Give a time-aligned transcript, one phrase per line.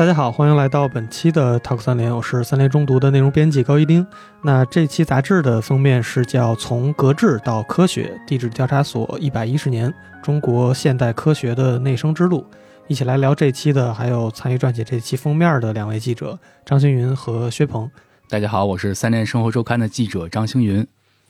[0.00, 4.06] 大家好，欢迎来到本期的 Talk 三联，我是三联中读的内容编辑高一丁。
[4.40, 9.92] 那这期杂志的封面是叫《从格致到科学：地质调查所一百一十年
[10.22, 12.40] 中国现代科学的内生之路》。
[12.88, 17.90] 一起来聊这期的还有参与撰写这期封面的两位记者张星云和薛鹏。
[18.26, 20.86] 大家好，我是三联生活周刊的记者张星云。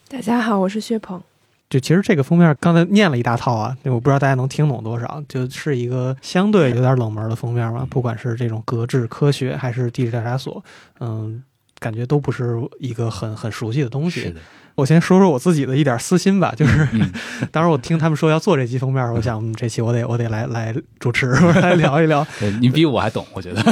[0.09, 1.21] 大家好，我是薛鹏。
[1.71, 7.87] 就其实这个封面刚才念了一大套啊，我不知道大家能听懂多少，就是一个相对有点冷门的封面嘛。
[7.89, 10.63] 不管是这种格致科学还是地质调查所，
[10.99, 11.41] 嗯，
[11.79, 14.35] 感觉都不是一个很很熟悉的东西。
[14.81, 16.89] 我先说说我自己的一点私心吧，就是
[17.53, 21.27] 当时我听他们说要做这期封面，我想这期我得我得来来主持，
[21.61, 22.27] 来聊一聊。
[22.61, 23.63] 你比我还懂，我觉得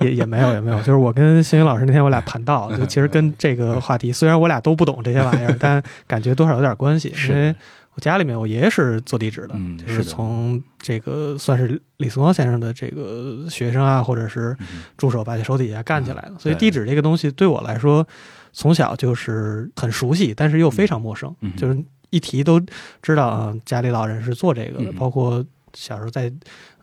[0.00, 7.54] 也也也没有也没有，就是我跟星云老师那天我俩谈到，就其实跟这个话题，虽然我俩都不懂这些玩意儿，但感觉多少有点关系，因为
[7.94, 14.56] 我家里面我爷爷是做地质的，就是从这个算是李思光先生的这个学生啊，或者是
[14.96, 18.04] 助手，把手底下干起来的，所以地质这个东西对我来说。
[18.52, 21.78] 从小就是很熟悉，但是又非常陌生，就是
[22.10, 22.60] 一提都
[23.02, 26.32] 知道啊，家里老人是做这个的，包括小时候在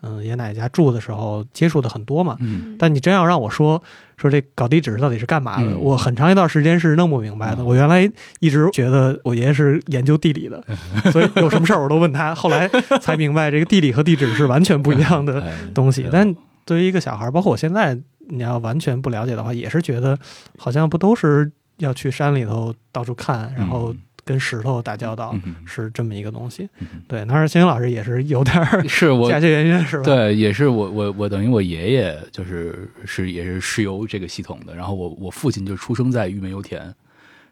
[0.00, 2.36] 嗯爷爷奶奶家住的时候接触的很多嘛。
[2.78, 3.82] 但你真要让我说
[4.16, 7.62] 说这搞地址到底是干嘛的，我很长一段时间是弄不明白的。
[7.62, 10.64] 我原来一直觉得我爷爷是研究地理的，
[11.12, 12.32] 所以有什么事儿我都问他。
[12.34, 12.66] 后来
[13.02, 16.06] 才明白，这个地理和地址是完全不一样的 东西。
[16.10, 20.18] 但对于一个小孩，包括我现在，你要完全不了解的话，也是觉得
[20.56, 21.50] 好像不都是。
[21.78, 25.32] 要去山里头到处看，然后跟石头打交道，
[25.64, 26.68] 是这么一个东西。
[27.06, 28.56] 对，那是星星老师也是有点
[28.90, 30.02] 是我家学渊源是吧？
[30.02, 36.92] 对，也是我我我等于我爷爷就是是也是石油这个系统的，然后我我父亲就出生在玉门油田，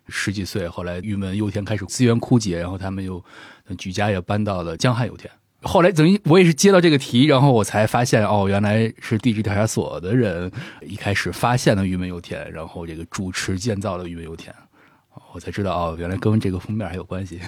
[0.08, 3.24] 十几岁后来玉门油田开始资源枯竭，然后他们又
[3.78, 5.30] 举家也搬到了江汉油田。
[5.66, 10.50] 后来等于我也是接到这个题，然后我才发现哦，原来是地质调查所的人
[10.82, 14.54] 一开始发现了玉门油田，然后这个主持建造了玉门油田，
[15.32, 17.40] 我才知道哦，原来跟这个封面还有关系。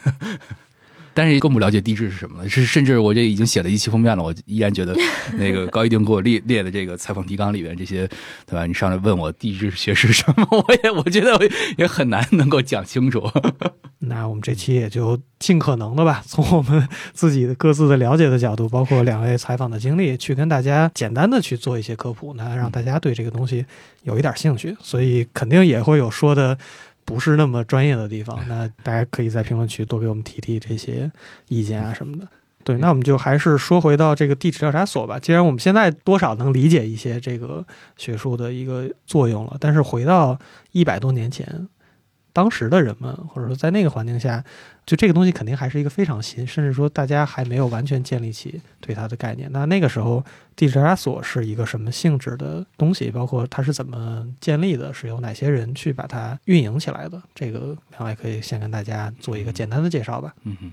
[1.19, 4.95] 但是更不了解地质是什么了，是甚至我这已经写了一期封面了，我依然觉得
[5.37, 8.07] 那个高一定给我列列的这个采访提纲里边这些，
[8.47, 8.67] 对吧？
[8.67, 11.37] 你上来问我地质学是什么， 我也我觉得
[11.77, 13.29] 也很难能够讲清楚。
[13.99, 23.67] 那我们这期也就尽可能的吧，从我们自己的各自的了解的角度，包括两位采访的经历，去跟大家简单的去做一些科普，那让大家对这个东西
[24.05, 24.77] 有一点兴趣。
[24.81, 26.57] 所以肯定也会有说的。
[27.09, 31.11] 不是那么专业的地方，那大家可以在评论区多给我们提提这些
[31.49, 32.29] 意见啊什么的。
[32.63, 35.19] 对，那我们就还是说回到这个地质调查所吧。
[35.19, 37.65] 既然我们现在多少能理解一些这个
[37.97, 40.39] 学术的一个作用了，但是回到
[40.73, 41.67] 一百多年前。
[42.33, 44.45] 当时的人们，或者说在那个环境下，
[44.87, 49.51] 就这个东西肯定还是一个非常新，甚至说大家还没有完全建立起对它的概念。
[49.51, 50.25] 那那个时候，
[50.55, 53.11] 地质调查所是一个什么性质的东西？
[53.11, 54.95] 包括它是怎么建立的？
[54.95, 57.21] 是由哪些人去把它运营起来的？
[57.35, 60.35] 这个两位可以先跟大家做一个简单的介绍吧。
[60.45, 60.71] 嗯哼，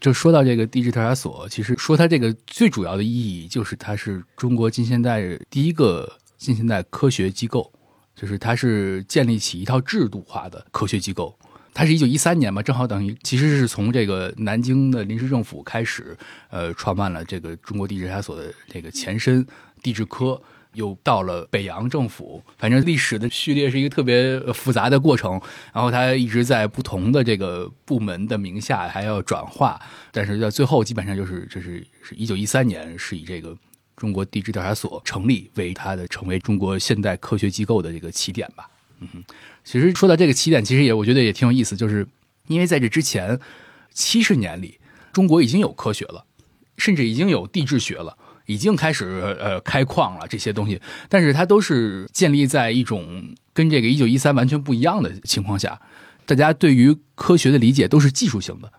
[0.00, 3.08] 就说到这个地质调查所，其实说它这个最主要的意
[3.44, 7.70] 义，就是它是中国近现代第一个近现代科学机构。
[8.14, 11.36] 就是它是建立起一套制度化的科学机构，
[11.74, 16.16] 它是一九一三年嘛，正好等于其实是从这个南京的临时政府开始，
[16.50, 19.44] 呃，创办了这个中国地质调查所的这个前身
[19.82, 20.40] 地质科，
[20.74, 25.40] 又到了北洋政府，反正历史的序列是一个特别复杂的过程，
[25.72, 29.80] 然后它一直在不同的这个部门的名下还要转化，
[30.12, 33.56] 但是在最后基本上就是这是是一九一三年是以这个。
[33.96, 38.68] 中国地质调查所成立为它的成为中国现代科学机构的这个起点吧。
[39.00, 39.24] 嗯哼，
[39.64, 42.06] 其实说到这个起点，其实也我觉得也挺有意思，就是
[42.46, 43.38] 因为在这之前
[43.92, 44.78] 七十年里，
[45.12, 46.24] 中国已经有科学了，
[46.76, 48.16] 甚至已经有地质学了，
[48.46, 55.80] 已经开始呃开矿了这些东西，但是它都是建立在一种跟这个一九一三完全不一样的情况下，
[56.24, 58.72] 大家对于科学的理解都是技术性的。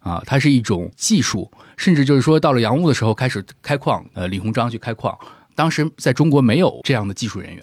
[0.00, 5.16] 啊，它是一种技术，甚至就是说，到了洋务的时候开始开矿，呃，李鸿章去开矿，
[5.54, 7.62] 当时在中国没有这样的技术人员，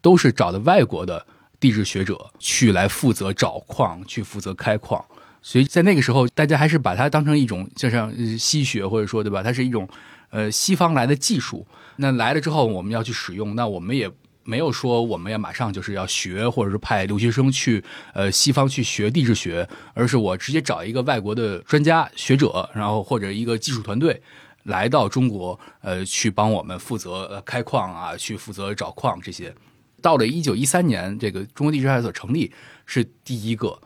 [0.00, 1.26] 都是找的外国的
[1.58, 5.04] 地质学者去来负责找矿，去负责开矿，
[5.42, 9.42] 所以在那个时候，大家还是把它当成一种就像吸血，或者说对吧？
[9.42, 9.88] 它是一种
[10.30, 11.66] 呃西方来的技术，
[11.96, 14.10] 那来了之后我们要去使用，那我们也。
[14.46, 17.82] 没有说我们要马上就是要学，或者是派留学生去
[18.14, 24.22] 呃西方去学地质学，而是我直接找一个外国的专家学者，然后或者一个技术团队
[24.62, 29.54] 来到中国，呃，去帮我们负责开矿啊，去负责找矿这些。
[30.00, 32.52] 到了一九一三年，这个中国地质大学所成立
[32.84, 33.76] 是第一个，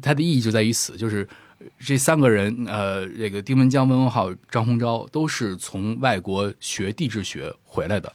[0.00, 1.28] 它的意义就在于此，就是
[1.80, 8.12] 这三个人，呃，这个丁文江、温文浩、张鸿钊都是从外国学地质学回来的。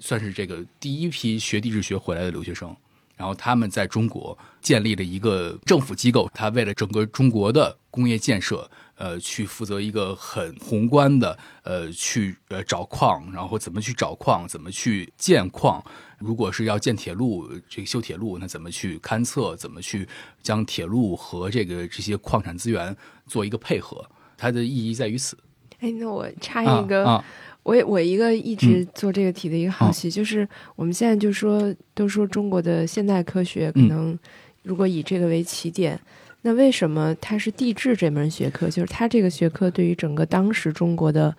[0.00, 2.74] 算是这个第一批学地质学回来的留学生。
[3.16, 15.82] 然后他们在中国建立了一个政府机构，他为了整个中国的工业建设，呃，去负责一个很宏观的，呃，去呃找矿，然后怎么去找矿，怎么去建矿。
[16.18, 20.06] 如果是要建铁路，这个修铁路，那怎么去勘测，怎么去
[20.42, 22.94] 将铁路和这个这些矿产资源
[23.26, 24.06] 做一个配合？
[24.36, 25.38] 它的意义在于此。
[25.80, 27.24] 哎，那我插一个。
[27.66, 34.16] 我我一个一直做这个题的一个好奇，就是我们现在就说都说中国的现代科学可能
[34.62, 35.98] 如果以这个为起点，
[36.42, 38.68] 那为什么它是地质这门学科？
[38.68, 41.34] 就是它这个学科对于整个当时中国的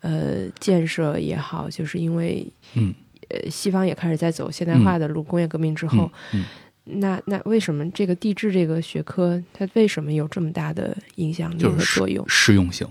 [0.00, 2.44] 呃建设也好，就是因为
[2.74, 2.92] 嗯
[3.28, 6.10] 呃西方也开始在走现代化的路，工业革命之后，
[6.82, 12.28] 那那为什么这个地质这个学科它为什么有这么大的影响力和作用？
[12.28, 12.84] 适用性。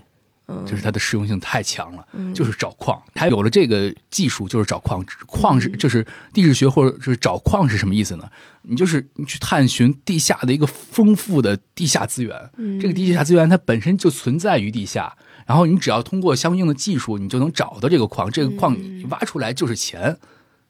[0.65, 5.05] 就是它的实用性太强了，就是找矿，它有了这个技术，就是找矿。
[5.27, 8.29] 矿是就是地质学或者就是找矿是什么意思呢？
[8.63, 12.49] 你就是你去探寻地下的一个丰富的地下资源，
[12.79, 15.15] 这个地下资源它本身就存在于地下，
[15.45, 20.17] 然后你只要通过相应的技术，你就能找到这个矿，这个矿你挖出来就是钱。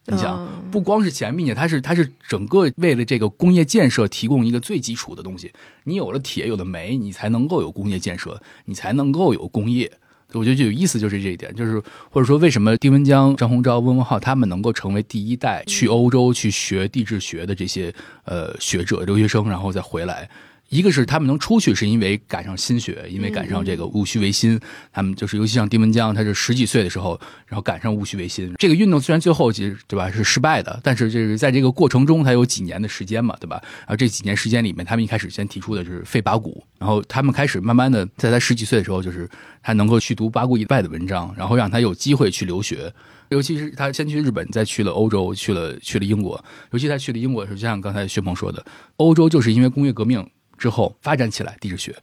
[0.06, 5.52] 你想，不光是钱，并且它是它是整个为了这个工业建设提供一个最基础的东西。
[5.84, 9.92] 你有了铁，有了煤，你才能够有工业建设，你才能够有工业。
[10.34, 11.82] 我觉得就有意思，就是这一点，就是
[12.12, 17.94] 或者说为什么丁文江、张洪钊、温文浩他们能够成为第一代去欧洲去学地质学的这些
[18.26, 20.30] 呃学者、留学生，然后再回来。
[20.70, 24.60] 一个是他们能出去，是因为赶上新学，因为赶上这个戊戌维新，
[24.92, 33.60] 他们就是尤其像丁文江，他是十几岁的时候，然后赶上戊戌维新这个运动，虽然最后其实对吧是失败的，但是就是在这个过程中，他有几年的时间嘛，对吧？
[33.80, 39.28] 然后这几年时间里面，他们一开始先提出的就是废八股，然后他们开始慢慢的在他十几岁的时候，就是
[39.64, 42.94] 他能够去读八股以外的文章，然后让他有机会去留学，
[43.30, 48.64] 尤其是他先去日本，再去了欧洲，去了去了英国，尤其他去了英国的时候，就像刚才薛鹏说的，
[48.98, 50.24] 欧洲就是因为工业革命。
[50.60, 51.96] 之后发展起来，地质学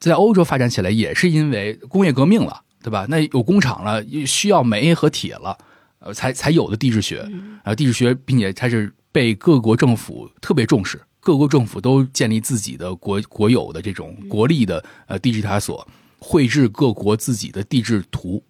[0.00, 3.06] 在欧洲发展起来也是因为工业革命了，对吧？
[3.08, 5.56] 那有工厂了，需要煤和铁了，
[6.00, 7.24] 呃，才才有的地质学。
[7.62, 15.86] 啊，地质学，并且它是被各国政府特别重视，各国政府都建立自己的国国有的这种国立的呃地质塔所，
[16.18, 18.42] 绘制各国自己的地质图，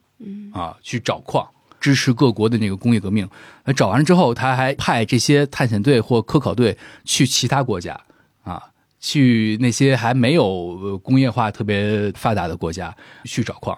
[0.52, 1.46] 啊，去找矿，
[1.78, 3.28] 支持各国的那个工业革命。
[3.66, 8.00] 那找完了之后，他还派这些探险队或科考队去其他国家，啊。
[9.04, 13.76] 去那些还没有工业化特别发达的国家去找矿，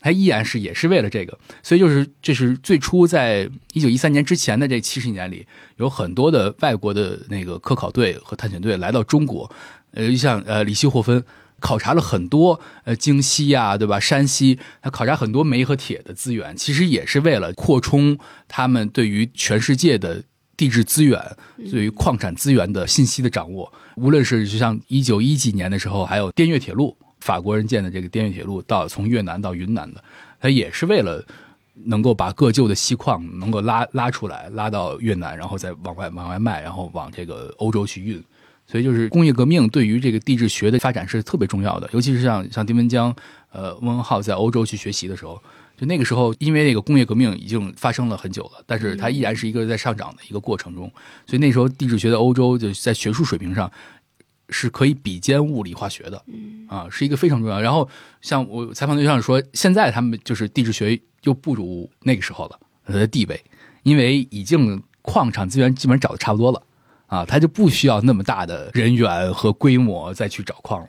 [0.00, 5.46] 它依然是也是为了这个，所以就是这是最初在一九一三年之前的这七十年里，
[5.76, 9.48] 有很多的外国的那个科考队和探险队来到中国，
[9.92, 11.22] 呃，像呃李希霍芬
[11.60, 14.00] 考察了很多呃京西呀，对吧？
[14.00, 20.24] 山西，他考察很多煤和铁的资源，其实也是为了扩充他们对于全世界的。
[20.62, 21.20] 地质资源
[21.72, 30.04] 对于矿产资源的信息的掌握，无论是就像一九一几年的时候，还有滇越铁路，法国人建的这个滇越铁路到从越南到云南的，
[30.40, 31.26] 它也是为了
[31.86, 38.22] 能够把各旧的锡矿能够拉拉出来，拉到越南，然后再往外往外卖，然后往这个欧洲去运。
[38.64, 43.12] 所以就是工业革命对于这个地质学的发展是特别重要的，尤其是像像丁文江、
[43.50, 45.42] 呃温文浩在欧洲去学习的时候。
[45.76, 50.90] 就那个时候，因为那个工业革命已经发生了很久了，但是它依然是一个在上涨的一个过程中，
[51.26, 53.70] 所以那时候地质学的欧洲就在学术水平上
[54.50, 56.22] 是可以比肩物理化学的，
[56.68, 57.60] 啊，是一个非常重要。
[57.60, 57.88] 然后
[58.20, 63.42] 像我采访对象说，现在他们就是地质学又不如那个时候了，它的地位，
[63.82, 66.62] 因为已经矿产资源基本上找的差不多了，
[67.06, 70.88] 啊，他就不需要那么大的人员和规模再去找矿了。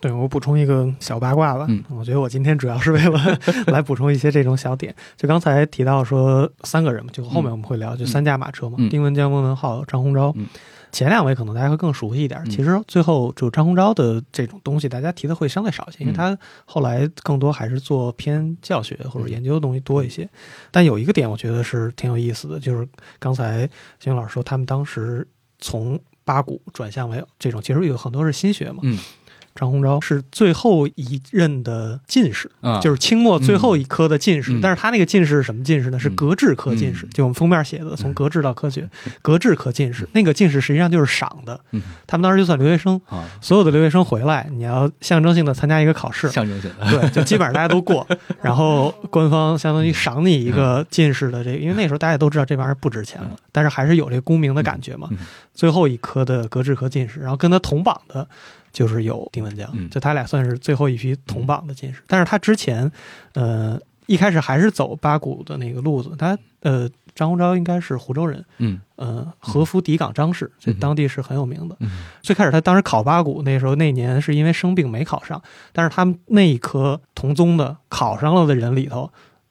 [0.00, 3.38] 对我补充一个小八卦吧，嗯，我觉得我今天主要是为了
[3.68, 4.94] 来补充一些这种小点。
[5.16, 10.34] 就刚才提到说三个人嘛，就后面我们会聊，就三驾马车嘛，丁文江、翁文浩、张洪钊。
[10.92, 12.44] 前两位可能大家会更熟悉一点。
[12.50, 20.28] 其实最后就张洪钊的这种东西，大家提的会相对少一些，因为他后来更多还是做偏教学或者研究的东西多一些。
[20.72, 22.88] 但有一个点，我觉得是挺有意思的，就是
[23.20, 23.68] 刚才
[24.00, 25.24] 金老师说，他们当时
[25.60, 28.82] 从八股转向为这种，其实有很多是新学嘛。
[29.60, 32.50] 张鸿钊是最后一任的进士，
[32.80, 34.58] 就是清末最后一科的进士。
[34.62, 35.98] 但是他那个进士是什么进士呢？
[35.98, 38.88] 是格致科进士，就我们封面写的，从格致到科学，
[39.20, 40.08] 格致科进士。
[40.12, 41.60] 那个进士实际上就是赏的。
[42.06, 42.98] 他们当时就算留学生，
[43.42, 48.06] 所有的留学生回来，你要象征性的参加一个考试，象征性的，对，就基本上大家都过，
[48.40, 55.06] 然后官方相当于赏你一个进士的这个，因为那时候大家都知道这玩意儿不值钱了，但是还是有这个功名的感觉嘛。
[55.54, 58.26] 最后一科的格致科进士，然后跟他同榜的。
[58.72, 62.02] 就是有丁文江，就他俩算是最后一批同榜的进士。
[62.06, 62.90] 但是他之前，
[63.34, 66.12] 呃，一开始还是走八股的那个路子。
[66.18, 71.76] 他呃，张鸿昭应该是湖州人，嗯，呃，和夫底港张氏，这当地是很有名的。
[72.22, 79.10] 最开始他当时考八股，那时候那年是因为生病没考上，但是他们那一科同宗的考上了的人里头。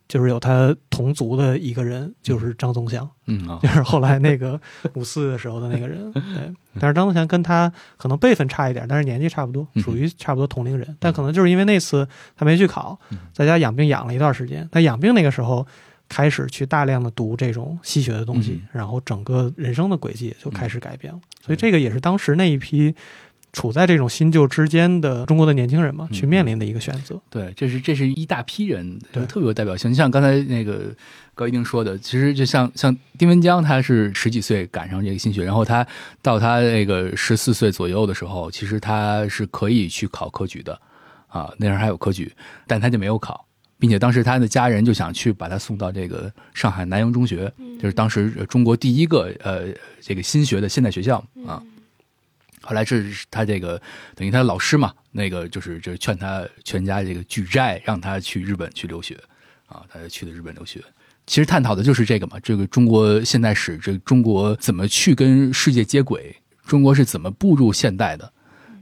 [0.09, 4.59] 就是有他同族的一个人，就是张宗祥，嗯， 就是后来那个
[4.95, 6.53] 五四的时候的那个人， 对。
[6.79, 10.97] 但是张宗祥跟他可能辈分差一点，但是年纪差不多，属于差不多同龄人。
[10.99, 12.99] 但可能就是因为那次他没去考，
[13.31, 14.67] 在家养病养了一段时间。
[14.71, 15.65] 他养病那个时候
[16.07, 21.19] 开始去大量的读这种西学的东西，然后整个人生的轨迹就开始改变了。
[21.45, 22.95] 所以这个也是当时那一批。
[23.51, 27.19] 处在这种新旧之间的中国的年轻人嘛，去面临的一个选择。
[27.29, 29.89] 对，这是这是一大批人，特别有代表性。
[29.89, 30.93] 你像刚才那个
[31.33, 35.85] 高一丁说的，其实就像像丁文江，他是十几岁赶上这个新学，然后他
[36.21, 40.79] 到他那个十四岁左右的时候，其实他是可以去考科举的
[41.27, 42.31] 啊，那时候还有科举，
[42.67, 43.43] 但他就没有考，
[43.79, 47.51] 并且当时他的家人就想去把他送到这个上海南洋中学，
[47.81, 51.61] 就是当时中国第一个呃这个新学的现代学校啊。
[52.61, 53.81] 后来这是他这个
[54.15, 59.17] 等于他老师嘛，那个就是就劝他全家这个举债，让他去日本去留学，
[59.67, 60.83] 啊，他就去的日本留学。
[61.25, 66.35] 其实探讨的就是这个嘛，这个中国现代史，这中国怎么去跟世界接轨，
[66.65, 68.33] 中国是怎么步入现代的。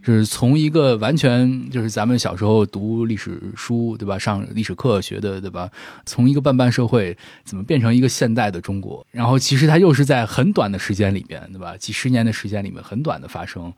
[0.08, 4.18] 就是从一个完全就是咱们小时候读历史书，对吧？
[4.18, 5.70] 上历史课学的，对吧？
[6.06, 9.06] 从一个半半社会怎么变成一个现代的中国？
[9.12, 11.76] 然后其实它又是在很短的时间里面，对吧？
[11.76, 13.74] 几十年的时间里面很短的发生，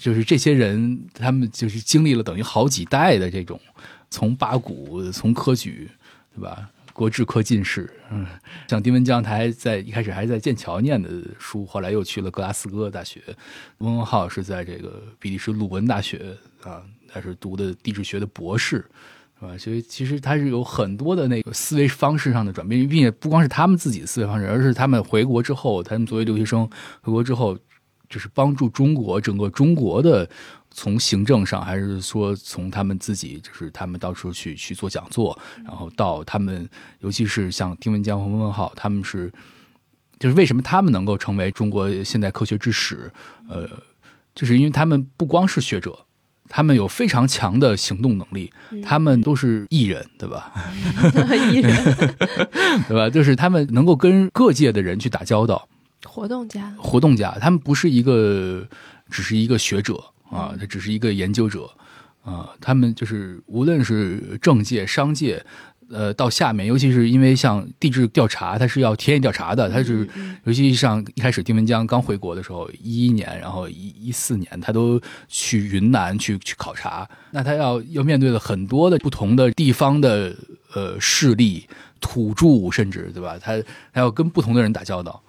[0.00, 3.60] 就是这些人他们就是经历了等于好几代的这种
[4.08, 5.90] 从八股从科举，
[6.32, 6.68] 对吧？
[6.92, 8.26] 国治科进士，嗯，
[8.68, 13.22] 像丁文江，他还在一开始还在剑桥念的书，后来又去了格拉斯哥大学。
[13.78, 18.84] 翁文浩是在这个比利时鲁汶大学啊，他是读的地质学的博士，
[19.38, 19.56] 是吧？
[19.56, 26.68] 所以其实他是有很多的那个思维方式上的转变，并且不光是他们自己的思维方式，而是他们回国之后，他们作为留学生
[27.02, 27.56] 回国之后，
[28.08, 30.28] 就是帮助中国整个中国的。
[30.72, 36.68] 从行政上，还是说从他们自己，就是他们到处去去做讲座，然后到他们，
[37.00, 39.32] 尤其是像丁文江和温文浩，他们是，
[40.18, 43.10] 就是为什么他们能够成为中国现代科学之始？
[43.48, 43.68] 呃，
[44.34, 46.06] 就是因为他们不光是学者，
[46.48, 48.52] 他们有非常强的行动能力，
[48.84, 50.52] 他们都是艺人，对吧？
[51.50, 52.16] 艺人，
[52.88, 53.10] 对吧？
[53.10, 55.68] 就是他们能够跟各界的人去打交道，
[56.04, 58.68] 活动家，活动家，他们不是一个，
[59.10, 60.00] 只是一个学者。
[60.30, 61.68] 啊，他只是一个研究者，
[62.22, 65.44] 啊，他们就是无论是政界、商界，
[65.90, 70.08] 呃，到下面，尤其是因为像地质调查，它是要田野调查的，它是，
[70.44, 80.32] 尤其像一开始丁文江刚回国的时候，一一年，然后一一四年，他都去云南去去考察，那他要要面对了很多的不同的地方的
[80.74, 81.66] 呃势力、
[82.00, 83.36] 土著，甚至对吧？
[83.40, 83.58] 他
[83.92, 85.20] 他要跟不同的人打交道。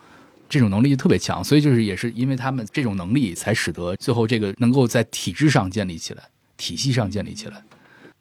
[0.51, 6.24] 这种能力就特别强，所以就是也是因为他们这种能力，才使得最后这个能够在体制上建立起来，
[6.58, 7.63] 体系上建立起来。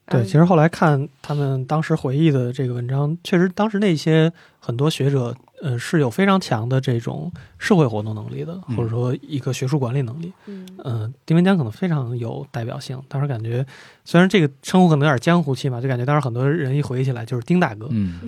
[0.06, 5.37] 对，其实后来看他们当时回忆的这个文章，确实当时那些很多学者。
[5.60, 10.32] 呃，是有非常强的这种社会活动能力的，或者说一个学术管理能力。
[10.46, 13.00] 嗯，丁文江可能非常有代表性。
[13.08, 13.64] 当时感觉，
[14.04, 17.86] 虽然这个称呼可能有点江湖气嘛，就感觉当时很多人一回忆起来就是丁大哥。
[17.90, 18.20] 嗯，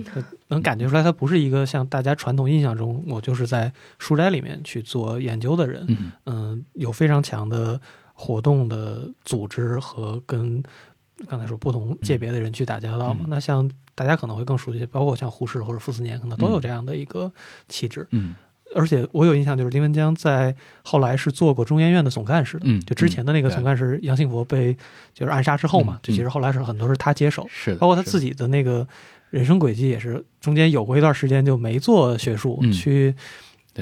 [0.49, 5.85] 能感觉出来他不是一个像大家传统印象中，我就是在书斋里面去做研究的人。
[6.25, 7.79] 嗯，有非常强的
[8.13, 10.63] 活动的组织和跟
[11.27, 13.25] 刚才说不同界别的人去打交道嘛。
[13.27, 13.69] 那像。
[13.95, 17.31] 大家可能会更熟悉，包括像胡适或者傅斯年，可能都有这样的一个
[17.69, 18.07] 气质。
[18.09, 18.33] 嗯，
[18.73, 22.63] 而且我有印象，就是林文江在后来是做过中研院的总干事的。
[22.65, 24.75] 嗯，就之前的那个总干事杨信佛被
[25.13, 27.45] 就是暗杀之后嘛，就其实后来是很多是他接手。
[27.47, 28.87] 是，包括他自己的那个
[29.29, 33.13] 人生轨迹也是中间有过一段时间就没做学术，去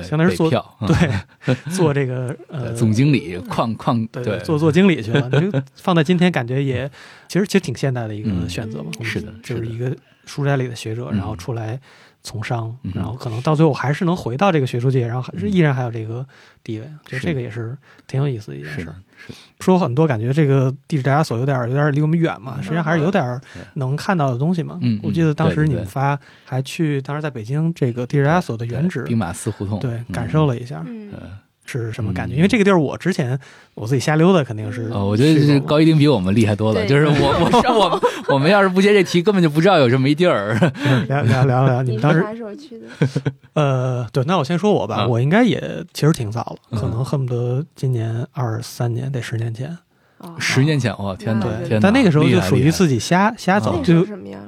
[0.03, 0.49] 相当于做
[0.87, 5.29] 对做这个呃 总经理、矿矿对做做经理去了。
[5.29, 6.89] 就放在今天，感觉也
[7.27, 8.91] 其实其实挺现代的一个选择嘛。
[9.01, 9.95] 是的，就是一个。
[10.23, 11.77] 书斋里的学者，然后出来
[12.23, 16.25] 从商，然后可能到最后还是能回到这个学术界，然后还是依然还有这个
[16.63, 18.93] 地位，就这个也是挺有意思的一件事。
[19.17, 23.39] 是说很多，感觉这个地质大家所有点有点离我们远嘛，实际上还是有点
[23.75, 24.79] 能看到的东西嘛。
[24.81, 30.83] 嗯，我记得当时你们发还去，当时在北京这个地质大家所的原址兵马司胡同，对，感受了一下。
[30.87, 31.11] 嗯。
[31.65, 32.35] 是什么感觉？
[32.35, 33.39] 因为这个地儿，我之前
[33.73, 34.89] 我自己瞎溜达，肯定是。
[34.93, 36.85] 哦，我觉得高一丁比我们厉害多了。
[36.85, 37.13] 就是我
[37.63, 38.01] 我我
[38.35, 40.53] 我们要是不接这题，根本就不知道有这么一地儿。
[41.07, 42.87] 聊聊聊聊，你们当时啥时候去的？
[43.53, 45.07] 呃，对，那我先说我吧。
[45.07, 49.77] 我应该也其实挺早了，可能恨不得今年二三年，得十年前。
[50.37, 51.45] 十年前，哇，天哪！
[51.65, 51.79] 天哪！
[51.81, 54.39] 但那个时候就属于自己瞎瞎走，就什么样？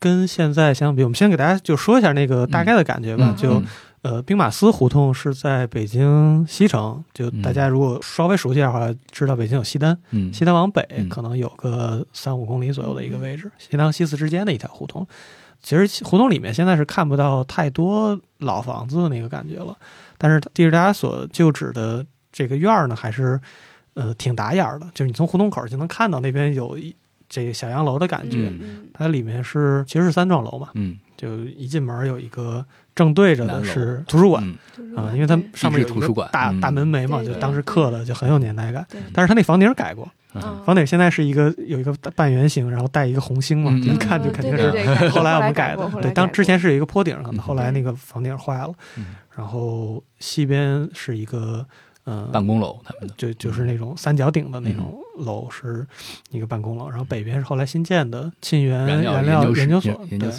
[0.00, 3.32] 跟现在相比，我们先给大家就说一下那个大概的感觉吧。
[3.38, 3.62] 就
[4.02, 9.96] 呃，兵马司胡同是在北京西城，就大家如果稍微熟悉的话，知道北京有西单，
[10.32, 15.06] 西单往北可能有个三五公里左右的一个位置，西单西四之间的一条胡同。
[15.62, 19.76] 其实胡同里面现在是看不到太多老房子的那个感觉了，
[20.18, 23.40] 但是地质大家所就址的这个院儿呢，还是
[23.94, 26.92] 呃挺打眼儿的，就是你从胡同口就能看到那边有一
[27.28, 28.52] 这个小洋楼的感觉。
[28.92, 34.42] 它里面是其实是三幢楼嘛，嗯，就一进门有一个正对着的是图书馆。
[34.96, 38.84] 啊，因为它上面有图书馆大大门楣嘛，就当时刻的就很有年代感。
[39.14, 40.10] 但是它那房顶改过。
[40.64, 44.70] 房顶现在是一个有一个半圆形，然后带一个红星嘛，一看就肯定是
[45.10, 45.88] 后来我们改的。
[46.00, 48.72] 对，当之前是有一个坡顶，可能后来那个房顶坏了。
[49.36, 51.66] 然后西边是一个
[52.06, 55.86] 嗯办公楼，他们就就是那种三角顶的那种楼，是
[56.30, 56.88] 一个办公楼。
[56.88, 59.92] 然后北边是后来新建的沁园原料研究所。
[60.08, 60.30] 对，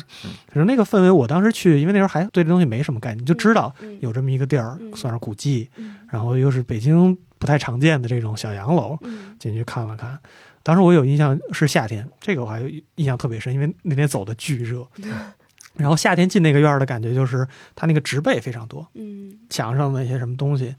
[0.51, 5.69] 可是那个氛围，我当时去，因为那时候还对这东西没什么概念，就知道有这么一个地儿，算是古迹。
[6.09, 7.17] 然后又是北京。
[7.39, 8.97] 不太常见的这种小洋楼，
[9.37, 10.17] 进去看了看。
[10.63, 12.61] 当时我有印象是夏天，这个我还
[12.95, 14.87] 印象特别深，因为那天走的巨热。
[15.75, 20.73] 然后夏天进那个院儿的感觉就是，它那个植被非常多，嗯，墙上的一些什么东西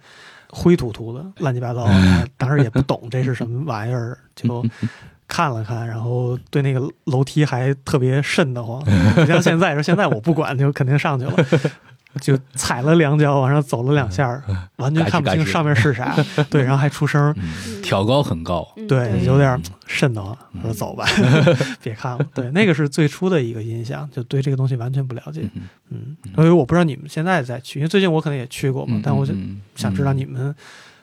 [0.54, 1.86] 灰土土的，乱七八糟。
[2.38, 4.64] 当时也不懂这是什么玩意儿，就
[5.26, 8.82] 看了看，然后对那个楼梯还特别瘆得慌。
[9.16, 11.32] 不像现在说，现在我不管，就肯定上去了。
[12.20, 14.42] 就踩了两脚，往上走了两下，
[14.76, 16.16] 完全看不清上面是啥。
[16.50, 17.34] 对，然后还出声，
[17.82, 20.36] 挑高很高，对，有点瘆得慌。
[20.62, 21.04] 我说走吧，
[21.82, 22.26] 别看了。
[22.34, 25.42] 对，那个是最初的一个印象，就对这个东西完全不了解。
[25.90, 29.34] 嗯，所以我不知道你们现在再去，因为最近我可能也去过嘛，但我就
[29.74, 30.54] 想知道你们。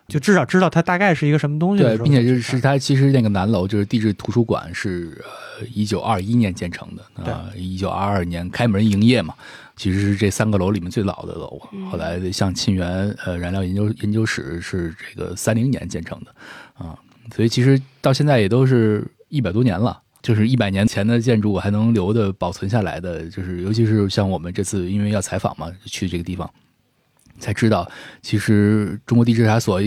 [0.08, 1.82] 就至少知道它大概是一个什么东西。
[1.82, 5.24] 对，并且就是它其实那个南楼就是地质图书馆是
[5.58, 9.34] 呃一九二一年建成的啊，一九二二年开门营业嘛，
[9.82, 11.60] 其实是这三个楼里面最老的楼。
[11.90, 16.36] 后来像沁园呃燃料研究研究室是这个三零年建成的
[16.76, 16.96] 啊，
[17.36, 26.48] 所以其实到现在也都是一百多年了，就是一百年前的建筑还能留的保存下来的，就是尤其是像我们这次因为要采访嘛，去这个地方
[27.40, 27.90] 才知道，
[28.22, 29.82] 其实中国地质查所。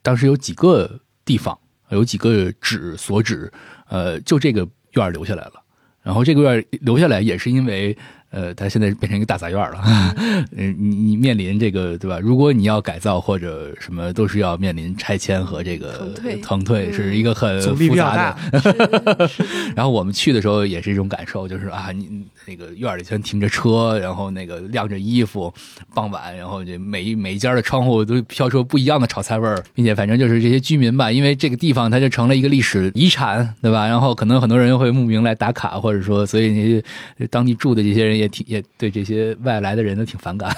[0.00, 1.58] 当时有几个地方，
[1.90, 3.52] 有几个址所址，
[3.90, 5.52] 呃，就这个院儿留下来了。
[6.00, 7.94] 然后这个院儿留下来也是因为。
[8.30, 9.82] 呃，它现在变成一个大杂院了，
[10.54, 12.18] 嗯，你你面临这个对吧？
[12.20, 16.12] 如果你要改造或者什么，都是要面临拆迁和这个
[16.42, 19.30] 腾退，是一个很复杂的。
[19.74, 25.50] 然后我们去的时候也是一种感受，就是啊，你那个院里全停着车，然后那个晾着衣服，
[25.94, 33.86] 傍晚，然后这每一每一家的窗户都飘出不一样的炒菜味儿，并且反正就是这些居民吧，因为这个地方它就成了一个历史遗产，对吧？
[33.86, 36.82] 然后可能很多人会慕名来打卡，或者说，所以你
[37.30, 38.17] 当地住的这些人。
[38.18, 40.54] 也挺也对这些外来的人都挺反感，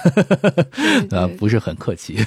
[1.11, 2.17] 呃，不是很客气。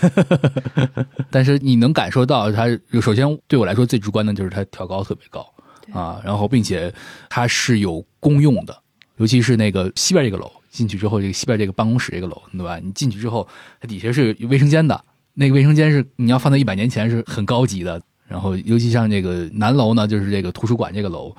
[1.30, 2.66] 但是你能感受到，它
[3.02, 5.46] 首先对我来说最直观的就是它挑高特别高
[5.92, 6.92] 啊，然后并且
[7.28, 8.76] 它是有公用的，
[9.16, 12.78] 尤其是那个西边这个楼进去之后，这个西边这个办公室这个楼，对吧？
[12.78, 13.46] 你进去之后，
[13.80, 18.00] 它底下是有卫生间的，那个卫生间是你要放在一百年前是很高级的。
[18.26, 21.36] 然后尤其像这个南楼呢，就是这个图书馆这个楼。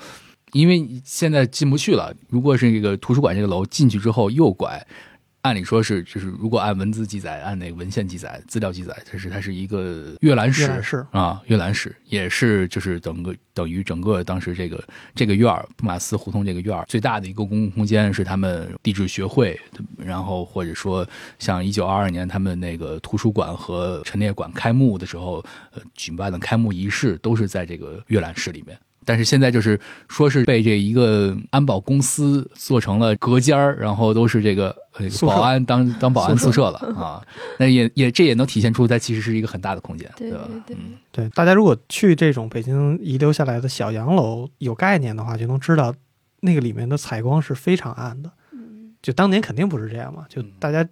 [0.56, 2.16] 因为现在进不去了。
[2.30, 4.82] 如果是这个图书馆这个楼进去之后右拐，
[5.42, 14.82] 按理说是就是如果按文字记载、按那个文献记载、资料记载，它是它是一个阅览室啊，阅览室也是就是整个等于整个当时这个
[15.14, 19.60] 这个院儿布马斯胡同这个院儿最大的一个公共空间是他们地质学会，
[19.98, 21.06] 然后或者说
[21.38, 28.80] 像一九二二年他们那个图书馆和陈列馆开幕的时候，呃，举办的开幕仪式都是在这个阅览室里面。
[29.06, 34.76] 但是现在就是说是被这一个安保公司做成了隔间儿，然后都是这个
[35.22, 37.22] 保安当当保安宿舍了 啊。
[37.60, 40.50] 那也也这也能体现出它其实是一个很大的空间，对吧？
[40.66, 40.76] 对
[41.12, 45.94] 对，大家如果去这种北京遗留下来的小洋楼有概念的话，就能知道
[46.42, 48.32] 那个里面的采光是非常暗的。
[48.52, 50.26] 嗯，就当年肯定不是这样嘛。
[50.28, 50.88] 就大家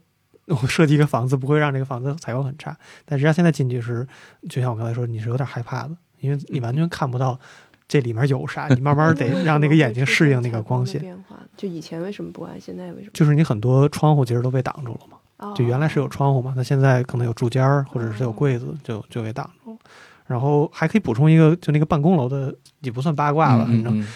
[0.46, 4.08] 我设计一个房子不会让这个房子采光很差，但实际上现在进去是，
[4.50, 7.40] 就像我刚才说，你是有点害怕的，因为你完全看不到。
[7.88, 8.68] 这里面有啥？
[8.68, 11.00] 你慢慢得让那个眼睛适应那个光线。
[11.02, 12.60] 变化就以前为什么不暗？
[12.60, 13.12] 现在为什么？
[13.14, 15.18] 就是你很多窗户其实都被挡住了嘛。
[15.56, 19.78] 就原来是有窗户嘛，那现在可能有柱间儿或者是有柜子，就就给挡住了。
[20.26, 24.08] 然后还可以补充一个，就那个办公楼的也不算八卦了，反正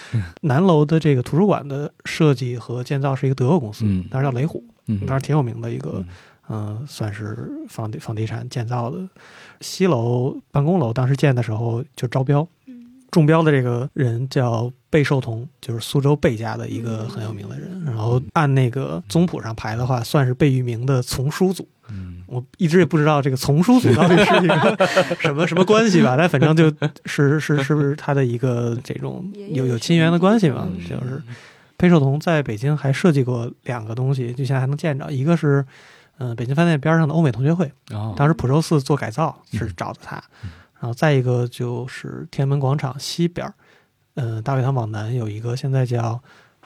[0.44, 4.64] 南楼的这个图书馆的设计和建造是一个德国公司，当时叫雷虎，
[5.06, 6.02] 当时挺有名的一个，
[6.48, 8.98] 嗯，算是房地房地产建造的。
[9.60, 12.48] 西楼办公楼当时建的时候就招标。
[13.12, 17.84] 中标的这个人叫贝寿同，就是苏州贝家的一个很有名的人。
[17.86, 21.68] 然后按那个宗谱上排的话，算是贝聿铭的从叔祖。
[21.90, 24.88] 嗯，我一直也不知道这个从叔祖到底是一个
[25.22, 26.70] 什么什么关系吧，但反正就
[27.06, 30.68] 是是是不是他的一个这种有有亲缘的关系嘛？
[30.90, 31.24] 就是
[31.78, 35.66] 贝寿同在北京还设计过两个东西，就现在还能见着，一个是
[36.18, 37.72] 嗯北京饭店边上的欧美同学会，
[38.18, 40.22] 当时普寿寺做改造是找的他，
[40.80, 43.52] 然后再一个就是天安门广场西边。
[44.16, 46.20] 嗯，大会堂往南有一个现在叫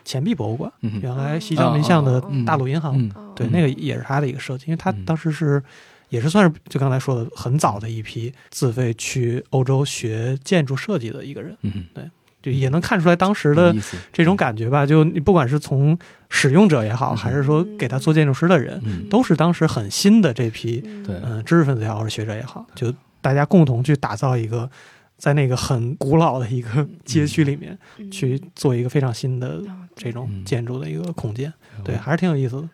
[0.06, 0.72] 钱币博物馆，
[1.02, 2.98] 原来西交民巷的大陆银行，
[3.36, 5.62] 对，那个也是他的一个设计，因为他当时是
[6.08, 11.58] 也是算是就刚才说的很早的一批自费去欧洲学建筑设计的一个人，
[11.94, 12.10] 对，
[12.42, 13.76] 就也能看出来当时的
[14.14, 14.86] 这种感觉吧。
[14.86, 15.98] 就你不管是从
[16.30, 24.70] 使用者也好，还是说给他做建筑师的人，都是当时很新的这批，嗯，知识分子也好，或者学者也好，就大家共同去打造一个。
[25.18, 27.78] 在那个很古老的一个 街区里面，
[28.10, 29.62] 去做一个非常新的
[29.96, 31.54] 这种建筑的一个空间，
[31.84, 32.68] 对，还是挺有意思的。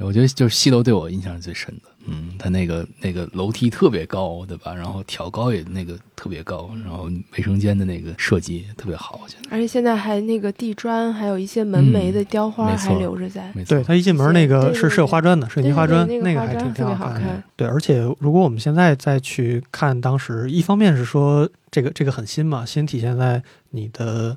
[0.00, 1.88] 我觉得就是西楼对我印象是最深的。
[2.06, 4.74] 嗯，它那个那个楼梯特别高，对吧？
[4.74, 13.52] 然后挑高也那个特别高，然后卫生间的那个设计特别好，而且现在还那个地砖，还有一些门楣的雕花还留着在。
[13.66, 17.42] 对，它一进门那个是是有花砖的，水泥花砖，那个还挺特别好看。
[17.56, 24.36] 对，而且如果我们现在再去看当时，一方面是说这个这个很新嘛，新体现在你的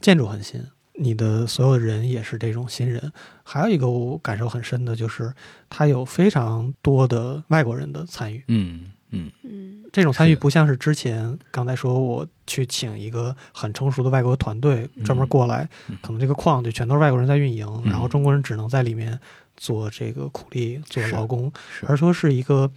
[0.00, 0.60] 建筑很新。
[0.94, 5.32] 你的所有人也是这种新人，还有一个我感受很深的就是，
[5.70, 8.44] 他有非常多的外国人的参与。
[8.48, 15.68] 嗯嗯嗯，这种参与不像是之前刚才说我去请一个很成熟的外国团队专门过来，
[16.02, 19.18] 可能这个矿就全都是外国人在运营，然后中国人只能在里面
[19.56, 21.50] 做这个苦力做劳工，
[21.86, 22.70] 而说是一个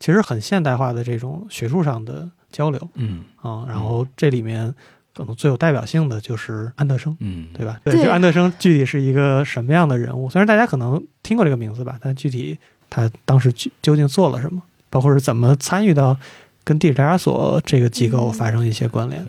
[0.00, 2.90] 其实很现代化的这种学术上的交流。
[2.94, 4.74] 嗯啊，然后这里面。
[5.14, 7.78] 可能最有代表性的就是安德生，嗯，对吧？
[7.84, 10.30] 对，就安德生具体是一个什么样的人物？
[10.30, 16.16] 虽然大家可能听过这个名字吧，但具体他当时究竟做了什么，包括是怎么参与到
[16.64, 19.26] 跟地质调查所这个机构发生一些关联？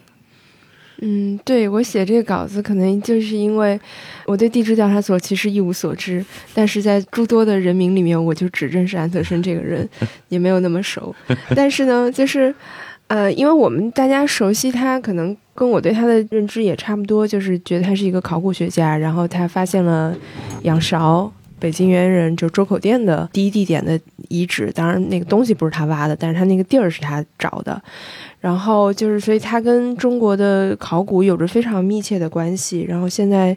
[1.01, 3.77] 嗯，对我写这个稿子，可能就是因为
[4.25, 9.89] 我对地质调查所其实一无所知，但是在诸多的人名里面，我就只认识安德生这个人，
[10.29, 11.13] 也没有那么熟。
[11.53, 12.55] 但是呢，就是。
[13.13, 20.17] 呃，因为我们大家熟悉他，可能跟我对他的认知也差不多，就是觉得他是一个考古学家，然后他发现了
[20.63, 23.99] 仰韶北京猿人就周口店的第一地点的
[24.29, 27.79] 遗址，当然那个东西不是他挖的，但是他那个地儿是他找的，
[28.39, 33.55] 然后就是所以他跟中国的考古有着非常密切的关系，然后现在，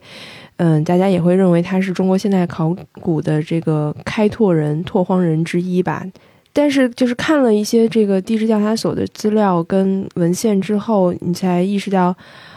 [0.58, 6.04] 嗯，大家也会认为他是中国现代考古的这个开拓人、拓荒人之一吧。
[6.58, 12.16] 但是，就是看了一些这个地质调查所的资料跟文献之后，你才意识到，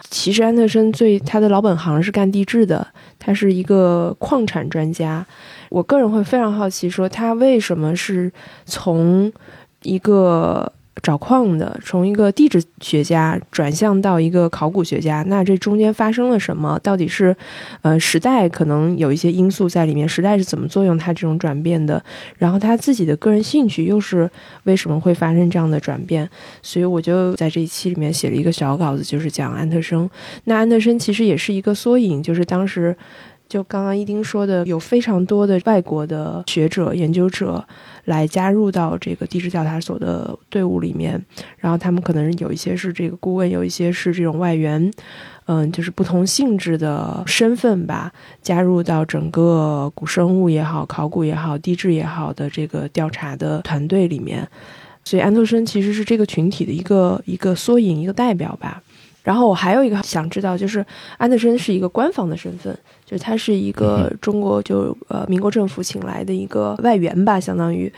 [0.10, 2.88] 其实安德森最他的老本行是干地质的，
[3.20, 5.26] 他是一个矿产专家。
[5.70, 8.32] 我个人会非常好奇，说他为什么是
[8.66, 9.30] 从
[9.84, 10.72] 一个。
[11.02, 16.80] 找矿的，从一个地质学家转向到一个考古学家，那这中间发生了什么？
[16.84, 17.36] 到底是，
[17.82, 22.04] 呃，时代可能有一些因素在里面，时代是怎么作用他这种转变的？
[22.38, 24.30] 然后他自己的个人兴趣又是
[24.64, 26.30] 为什么会发生这样的转变？
[26.62, 30.10] 所以我就在这一期里面写了一个小稿子，就是讲安特生。
[30.46, 32.96] 那安特生其实也是一个缩影，就是当时
[33.50, 37.66] 就刚刚一丁说的，有非常多的外国的学者研究者。
[38.06, 41.24] 来加入到这个地质调查所的队伍里面，
[41.60, 44.92] 然后他们可能有一些是这个顾问，有一些是这种外援，
[45.46, 54.48] 嗯，就是不同性质的身份吧，加入到整个古生物也好、考古也好、地质也好的这个调查的团队里面。
[55.04, 58.82] 所以安徒生其实是这个群体的一个一个缩影、一个代表吧。
[59.24, 60.84] 然后我还有一个想知道，就是
[61.18, 67.92] 安德森是一个官方的身份，就是他是一个中国就呃民国政府请来的一个外援吧，相当于，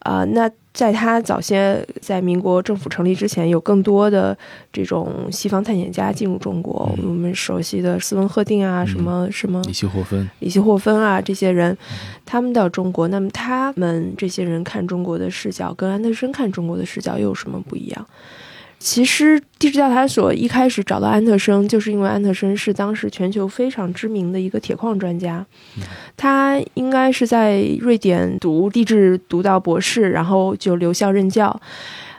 [0.00, 4.36] 啊，那在他早些在民国政府成立之前，有更多的
[4.72, 11.76] 这种西方探险家进入中国，我们熟悉的斯文赫定啊，什么什么李希霍芬、李希霍芬啊这些人，
[12.24, 18.06] 他们到中国，那么他们这些人看中国的视角跟安德森看中国的视角又有什么不一样？
[18.80, 25.44] 其实地质调查所一开始找到安特生，就是因为安特生是当时全球非常知名的一个铁矿专家，
[26.16, 31.60] 他应该是在瑞典读地质读到博士，然后就留校任教，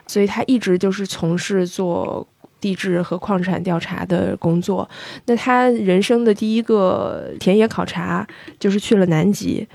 [0.06, 2.28] 所以他一直就是从事做
[2.60, 4.88] 地质和矿产调查的工作。
[5.26, 8.26] 那他人生的第一个田野考察
[8.60, 9.67] 就是去了南极。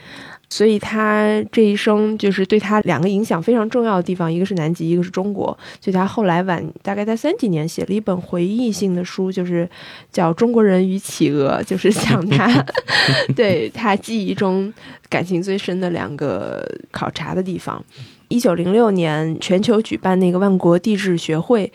[0.56, 5.46] 所以他这一生就是对他两个影响非常重要的地方，一个是南极，一个是中国。
[5.82, 9.68] 所以他后来晚大概在三几年写了一本回忆性的书，就是
[10.10, 12.64] 叫《中国人与企鹅》，就是讲他
[13.36, 14.72] 对他记忆中
[15.10, 17.84] 感情最深的两个考察的地方。
[18.28, 21.70] 一九零六年，全球举办那个万国地质学会，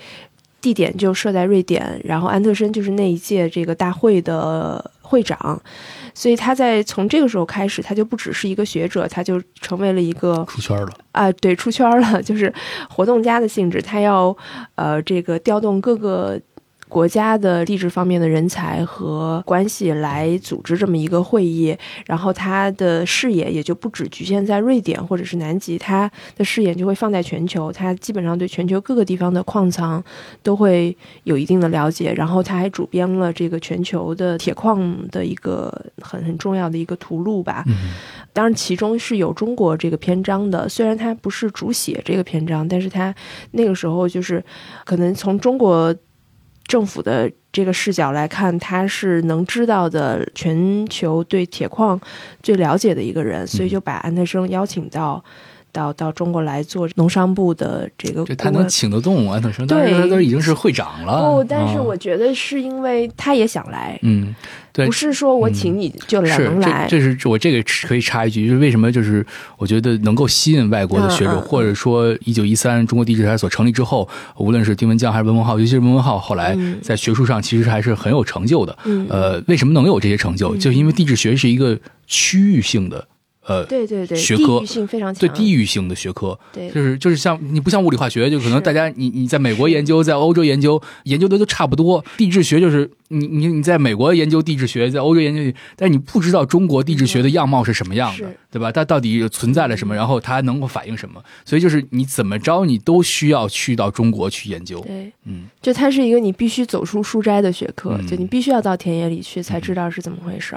[0.60, 5.62] 地点就设在瑞典，然后安特生就是那一届这个大会的会长，
[6.14, 12.54] 所以他在从这个时候开始，他就不只是一个学者，他就成为了一个出圈了啊，对，出圈了，就是
[12.90, 14.36] 活动家的性质，他要
[14.76, 16.40] 呃这个调动各个。
[16.92, 21.74] 国家的地质方面的人才和关系来组织这么一个会议，
[22.06, 30.04] 然后他的视野也就不只局限在瑞典或者是南极，他的视野就会放在全球，他基本上对全球各个地方的矿藏
[30.44, 37.64] 都会有一定的了解，然后他还主编了这个全球的铁矿的一个很很重要的一个图录吧。
[38.34, 43.16] 当然，其中是有中国这个篇章的，虽然他不是主写这个篇章，但是他
[43.52, 44.44] 那个时候就是
[44.84, 45.96] 可能从中国。
[46.72, 52.00] 政府的这个视角来看，他是能知道的全球对铁矿
[52.42, 55.22] 最了解的一个人，所以就把安德生邀请到。
[55.72, 61.32] 到到中国来做农商部的这个，他能请得动安德生，对，他都已经是会长了。
[61.32, 64.36] 不，但是我觉得是因为他也想来，嗯，
[64.74, 66.88] 对，不是说我请你就能来。
[66.90, 69.26] 这是我这个可以插一句，就是为什么就是
[69.58, 74.08] 我觉得能够吸引外国的学者，或者说一九一三中国地质台所成立之后，
[74.38, 78.78] 无论是丁文江还是文文浩，尤其是文文浩，后来在学术上其实还是很有成就的。
[79.10, 80.56] 呃，为什么能有这些成就？
[80.58, 83.08] 就是因为地质学是一个区域性的。
[83.52, 92.04] 呃，对对对，学科性非常强，对地域性的学科，对，就是就是像你不像物理化学，就可能大家你你在美国研究，在欧洲研究，研究的都差不多。
[92.18, 98.72] 地质学就是你你你在美国研究地质学，在欧洲研究，但是你不知道中国地质学的样貌是什么样的，对吧？
[98.72, 101.22] 它到底存在了什么，然后它能够反映什么？
[101.44, 104.80] 所以就是你怎么着，你都需要去到中国去研究。
[104.82, 110.56] 对，嗯，就它是一个你必须走出书斋的学科，就你必须要到田野里去才知道是怎么回事。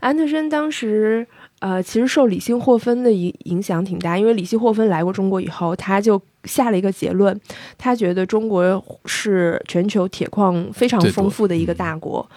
[0.00, 1.26] 安德森当时。
[1.62, 7.40] 呃，其实受李信霍芬的影影响挺大，因为李信霍芬来过中国以后，他就下了一个结论，
[7.78, 12.28] 他觉得中国是全球铁矿非常丰富的一个大国，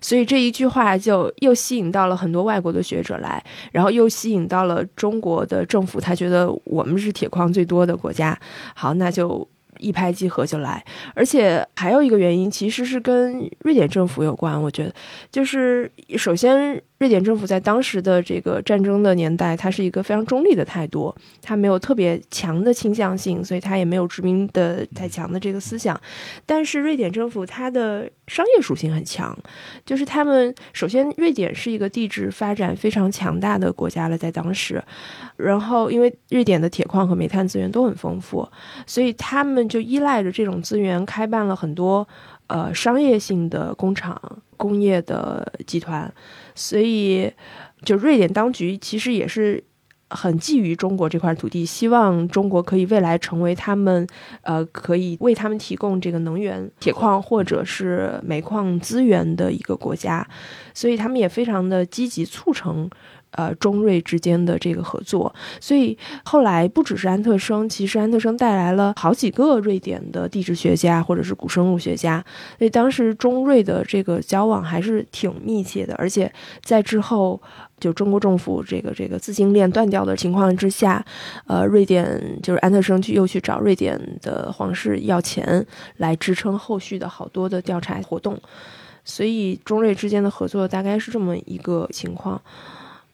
[0.00, 3.40] 所以这一句话就又吸引到了很多外国的学者来，
[3.70, 8.36] 然后又吸引到了中国的政府，他觉得我们是铁矿最多的国家，
[8.74, 9.48] 好，那就。
[9.82, 10.82] 一拍即合就来，
[11.14, 14.60] 而且还有一个原因，其实是跟瑞典政府有关。
[14.60, 14.94] 我觉得，
[15.30, 26.00] 就是首先，瑞典政府在当时的这个战争的年代，它是一个非常中立的态度，它没有特别强的倾向性，所以它也没有殖民的太强的这个思想。
[26.46, 29.36] 但是，瑞典政府它的商业属性很强，
[29.84, 34.82] 就是他们首先，瑞典是一个地质发展非常强大的国家了，在当时。
[35.36, 38.48] 然后，因为瑞典的铁矿和煤炭资源都很丰富，
[38.86, 42.06] 所以他们就依赖着这种资源，开办了很多
[42.48, 44.20] 呃商业性的工厂、
[44.58, 46.12] 工业的集团。
[46.54, 47.32] 所以，
[47.82, 49.64] 就瑞典当局其实也是
[50.10, 54.06] 很觊觎中国这块土地，希望中国可以未来成为他们
[54.42, 60.28] 呃可以为他们提供这个能源、铁矿或者是煤矿资源的一个国家。
[60.74, 62.90] 所以，他们也非常的积极促成。
[63.32, 72.22] 呃，中瑞之间的这个合作，所以后来不只是安特生，其实安特生带来了好几个瑞典的地质学家或者是古生物学家，
[72.58, 75.94] 所以当时中瑞的这个交往还是挺密切的。
[75.96, 76.30] 而且
[76.62, 77.40] 在之后，
[77.80, 81.04] 就中国政府这个这个资金链断掉的情况之下，
[81.46, 85.66] 呃，瑞典就是安特生去又去找瑞典的皇室要钱
[85.96, 88.38] 来支撑后续的好多的调查活动，
[89.04, 92.40] 所以中瑞之间的合作大概是这么一个情况。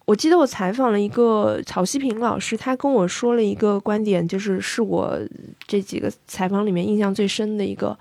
[0.08, 5.20] 我记得我采访了一个曹希平老师，他跟我说了一个观点，就是是我
[5.66, 7.94] 这几个采访里面印象最深的一个。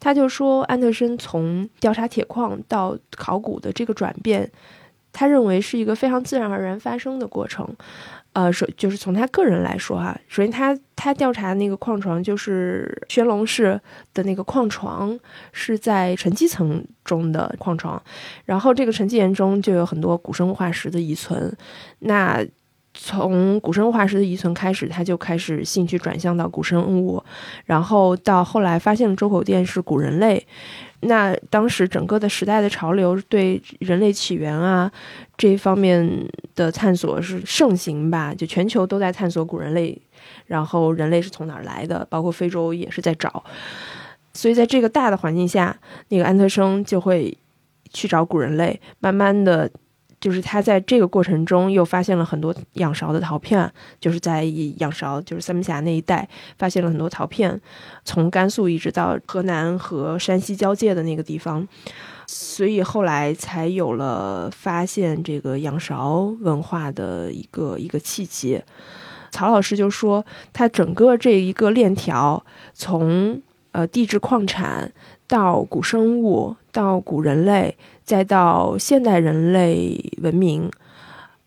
[0.00, 4.50] 他就说，安德森从调查铁矿到考古的这个转变，
[5.12, 7.64] 他认为是一个非常自然而然发生的过程。
[8.34, 13.78] 呃，首就是从他个人来说哈，首先他他调查的那个矿床，就是宣龙市
[14.14, 15.18] 的那个矿床，
[15.52, 18.02] 是在沉积层中的矿床，
[18.46, 21.54] 然后这个沉积岩中就有很多古生物化石的遗存。
[21.98, 22.42] 那
[22.94, 27.22] 从古生物化石的遗存开始，他就开始兴趣转向到古生物，
[27.66, 30.46] 然后到后来发现了周口店是古人类。
[31.02, 34.90] 那当时整个的时代的潮流对人类起源啊
[35.36, 38.32] 这一方面的探索是盛行吧？
[38.32, 40.00] 就全球都在探索古人类，
[40.46, 43.42] 然后人类是从哪儿来的，包括非洲也是在找。
[44.32, 45.76] 所以在这个大的环境下，
[46.08, 47.36] 那个安特生就会
[47.92, 49.68] 去找古人类，慢慢的
[50.22, 54.44] 就是他在这个过程中又发现了很多仰韶的陶片，就是在
[54.78, 57.60] 仰韶，就是三门峡那一带发现了很多陶片，
[58.04, 61.66] 从甘肃一直到河南和山西交界的那个地方，
[62.28, 68.62] 所以后来才有了发现这个仰韶文化的一个一个契机。
[69.32, 74.92] 曹老师就说，他整个这一个链条，从呃地质矿产
[75.26, 80.70] 到古生物，到古人类，再到现代人类文明，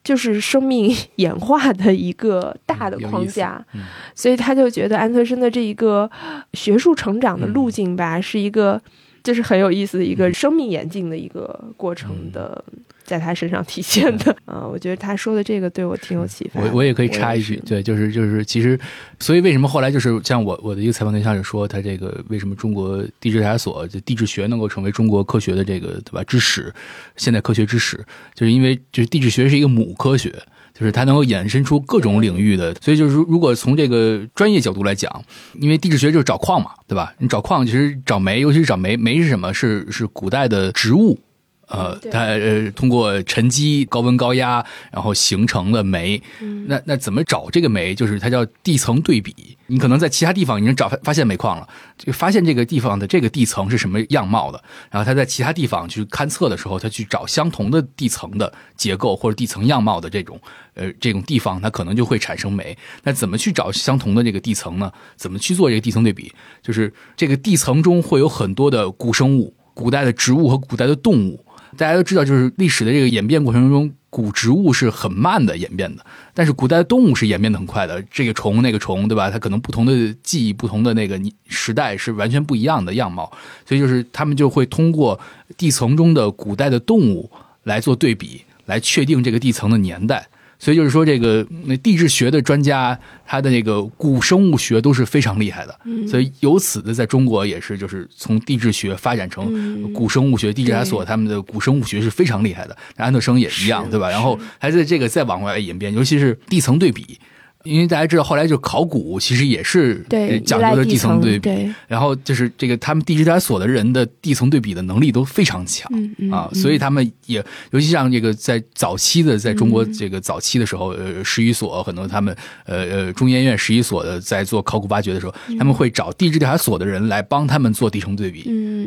[0.04, 3.66] 就是生命演化的一个大的框架。
[4.14, 6.10] 所以他就觉得安徒生的这一个
[6.54, 8.82] 学术成长的路径吧，是一个
[9.26, 12.64] 就是很有意思的一个生命演进的一个过程的。
[13.06, 14.36] 在他身上体现的。
[14.46, 16.60] 啊， 我觉得他说的这个对我挺有启发。
[16.60, 18.80] 我我也可以插一句，对，就是就是，其实，
[19.20, 26.74] 所以为什么后来就是像我我的一个采访对象就说，他这个为什么中国地质台所就地质学能够成为中国科学的这个对吧之始，
[27.16, 30.34] 现代科学之始，就是因为就是地质学是一个母科学，
[30.78, 32.76] 就是它能够衍生出各种领域的。
[32.76, 35.24] 所以就是如果从这个专业角度来讲，
[35.60, 37.14] 因为地质学就是找矿嘛，对吧？
[37.18, 39.54] 你找矿其实找煤，尤其是找煤，煤是什么？
[39.54, 41.18] 是是古代的植物。
[41.68, 46.22] 呃，它呃通过沉积、高温高压，然后形成的煤。
[46.68, 47.96] 那那怎么找这个煤？
[47.96, 49.58] 就是它叫地层对比。
[49.68, 54.64] 你可能在其他地方已经找发现煤矿了，就发现这个地方的这个地层是什么样貌的。
[54.92, 60.40] 然后他在其他地方去勘测的时候，他去找相同的地层的结构或者地层样貌的这种
[60.76, 62.78] 呃这种地方，它可能就会产生煤。
[63.04, 64.92] 那怎么去找相同的这个地层呢？
[65.16, 66.32] 怎么去做这个地层对比？
[66.62, 71.44] 就是这个地层中会有很多的古生物、古代的植物和古代的动物。
[71.78, 78.02] 大家都知道，就是历史的这个演变过程中，古植物是很慢的演变的，但是古代动物是演变的很快的。
[78.10, 79.30] 这个虫那个虫，对吧？
[79.30, 83.32] 它可能不同的记忆、不同的那个时代是完全不一样的样貌，
[83.66, 85.20] 所以就是他们就会通过
[85.58, 87.30] 地层中的古代的动物
[87.64, 90.28] 来做对比，来确定这个地层的年代。
[90.58, 95.80] 所以就是说，这个那地质学的专家，他的那个古生物学都是非常厉害的。
[96.08, 100.54] 所以由此的，在中国也是，就是从地质学发展成古生物学。
[100.54, 102.78] 地质台所他们的古生物学是非常厉害的。
[102.96, 104.10] 安德生也一样，对吧？
[104.10, 107.20] 然后还在这个再往外演变，尤其是地层对比。
[107.66, 110.06] 因为大家知道，后来就考古其实也是
[110.46, 115.92] 讲究的地层对比，然后就是这个他们地质调查所的人的地层对比的能力都非常强
[116.32, 128.42] 啊，所以他们也尤其像这个在早期的在中国这个早期的时候，呃，十一所很多他们呃呃中研院十一所的在做考古挖掘的时候，他们会找地质调查所的人来帮他们做地层对比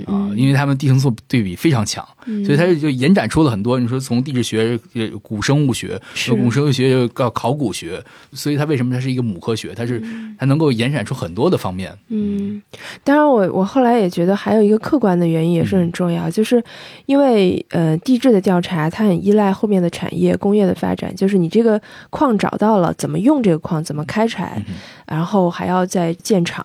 [0.07, 2.07] 啊，因为他们地层做对比非常强，
[2.47, 3.81] 所以他就就延展出了很多。
[3.81, 4.79] 你说从地质学、
[5.21, 8.01] 古生物学、古生物学到考古学，
[8.33, 8.68] 所以他。
[8.69, 9.75] 为什么它是一个母科学？
[9.75, 10.01] 它是
[10.39, 11.93] 它能够延展出很多的方面。
[12.09, 12.63] 嗯，
[13.03, 16.63] 当然，我我后来也觉得还有一个客观的原因也是很重要，就是
[17.07, 24.63] 因为呃地质的调查它很依赖后面的产业工业的发展，就是你这个矿找到了，怎么用这个矿，怎么开采，
[25.07, 26.65] 然后还要再建厂，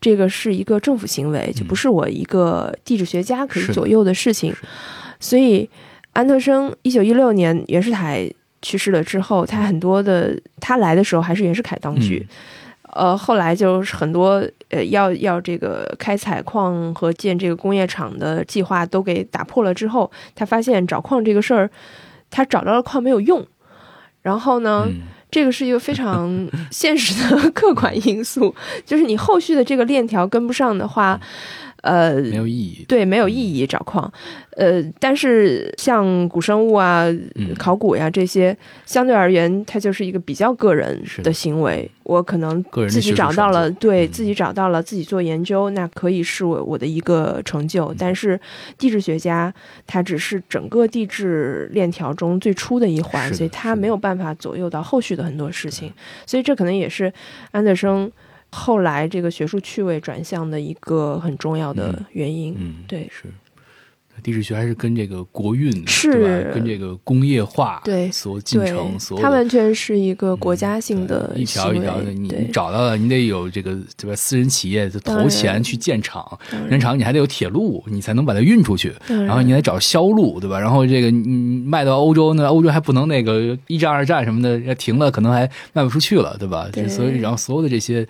[0.00, 4.54] 这个是一个政府行为，就不是我一个地质学家可以左右的事情。
[5.18, 5.68] 所以
[6.12, 8.30] 安德生一九一六年袁世凯。
[8.62, 12.26] 去世了之后，他很多的他来的时候还是袁世凯当局，
[12.94, 21.68] 呃，后来就是很多呃要要这个开采矿和建这个工业厂的计划都给打破了之后，他发现找矿这个事儿，
[22.30, 23.46] 他找到了矿没有用，
[24.22, 24.86] 然后呢，
[25.30, 28.54] 这个是一个非常现实的 客观因素，
[28.86, 31.20] 就是你后续的这个链条跟不上的话。
[31.82, 32.84] 呃，没有意义。
[32.88, 34.10] 对，没有意义找矿。
[34.56, 37.06] 呃，但是像古生物啊、
[37.58, 41.90] 考古呀这些，相对而言，它就是一个比较个人的行为。
[42.04, 47.94] 我可能自己找到了，对自己找到了，自己做研究，那可以是我我的一个成就。
[47.98, 48.38] 但是
[48.76, 49.52] 地质学家
[49.86, 55.92] 他只是整个地质链条中最初的一环，所以他没有办法左右到后续的很多事情。
[56.26, 57.12] 所以这可能也是
[57.50, 58.10] 安德生。
[58.52, 63.24] 后来，这个学术趣味转向的一个很重要的原因，嗯，对，是。
[64.22, 72.12] 地质学还是跟这个国运是跟这个工业化对所进程，所它完全是一个国家性的一条一条的。
[72.12, 74.14] 你你找到了，你得有这个对吧？
[74.14, 76.38] 私人企业投钱去建厂，
[76.68, 78.92] 人厂你还得有铁路，你才能把它运出去。
[79.08, 80.60] 然后你得找销路，对吧？
[80.60, 86.70] 然后这个你卖到欧洲，那欧洲还不能那个一战二战什么的要停了，可能还卖不出去了，对吧？
[86.88, 88.06] 所以然后所有的这些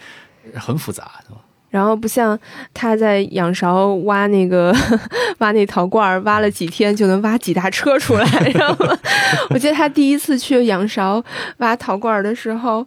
[0.54, 1.40] 很复杂，对吧？
[1.70, 2.38] 然后不像
[2.74, 4.74] 他在仰韶挖那个
[5.38, 8.94] 挖那陶罐，挖了几天就能挖几大车出来，知道吗？
[9.48, 11.24] 我记得他第一次去仰韶
[11.58, 12.86] 挖陶罐的时候，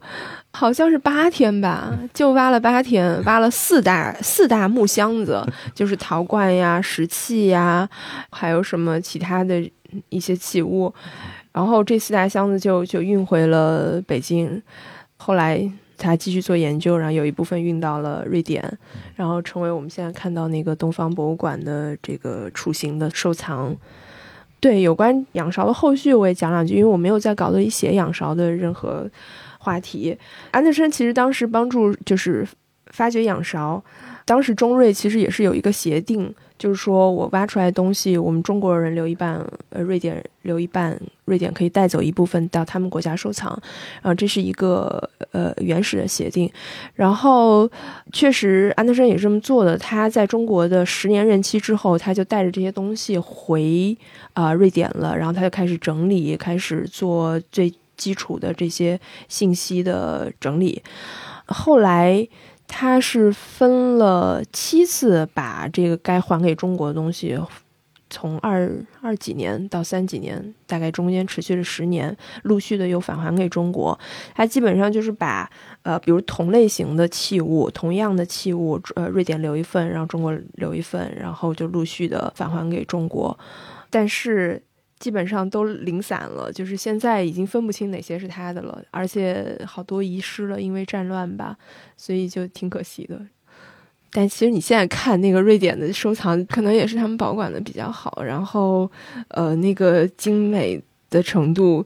[0.54, 5.44] 好像是八天吧，就挖了八天，挖了四大四大木箱子，
[5.74, 7.90] 就是陶罐呀、石器呀，
[8.30, 9.68] 还有什么其他的
[10.10, 10.94] 一些器物，
[11.54, 14.62] 然后这四大箱子就就运回了北京，
[15.18, 15.68] 后来。
[15.98, 18.78] 他继续做研究，然后有一部分运到了瑞典，
[19.16, 23.76] 然后成为我们现在看到那个东方博物馆的这个雏形的收藏。
[24.60, 29.08] 对，有关仰韶的后续我也讲两句，因为我没有在稿子里写仰韶的任何
[29.60, 30.18] 话题。
[30.52, 32.48] 安德森其实当时帮助就是
[32.88, 33.84] 发掘仰韶，
[34.26, 36.34] 当时中瑞其实也是有一个协定。
[36.58, 43.52] 就是说我挖出来的东西，我们中国人留一半，呃，瑞典留一半，瑞典可以带走一部分到他们国家收藏，
[44.02, 46.50] 然后这是一个呃原始的协定。
[46.94, 47.70] 然后
[48.14, 53.96] 确实安德森也是这么做的，他在中国的十年任期之后，他就带着这些东西回
[54.32, 58.98] 啊瑞典了，然后他就开始整理，开始做最基础的这些
[59.28, 60.82] 信息的整理。
[61.48, 62.26] 后来。
[62.68, 67.40] 他是分了七次把这个该还给中国的东西，
[68.10, 68.70] 从二
[69.02, 73.98] 二几年到三几年，大概中间持续了十年，陆续的又返还给中国。
[74.34, 75.50] 他基本上就是把
[75.84, 83.38] 呃，比如同类型的器物，同样的器物，呃，瑞典留一份，让中国留一份，然后就陆续的返还给中国。
[83.90, 84.62] 但是。
[85.06, 91.56] 基本上都零散了，就是现在已经分不清哪些是他的了，而且好多遗失了，因为战乱吧，
[91.96, 93.22] 所以就挺可惜的。
[94.12, 98.90] 但其实你现在看那个瑞典的收藏，可能也是他们保管的比较好，然后
[99.28, 100.82] 呃那个精美
[101.12, 101.86] 的程度，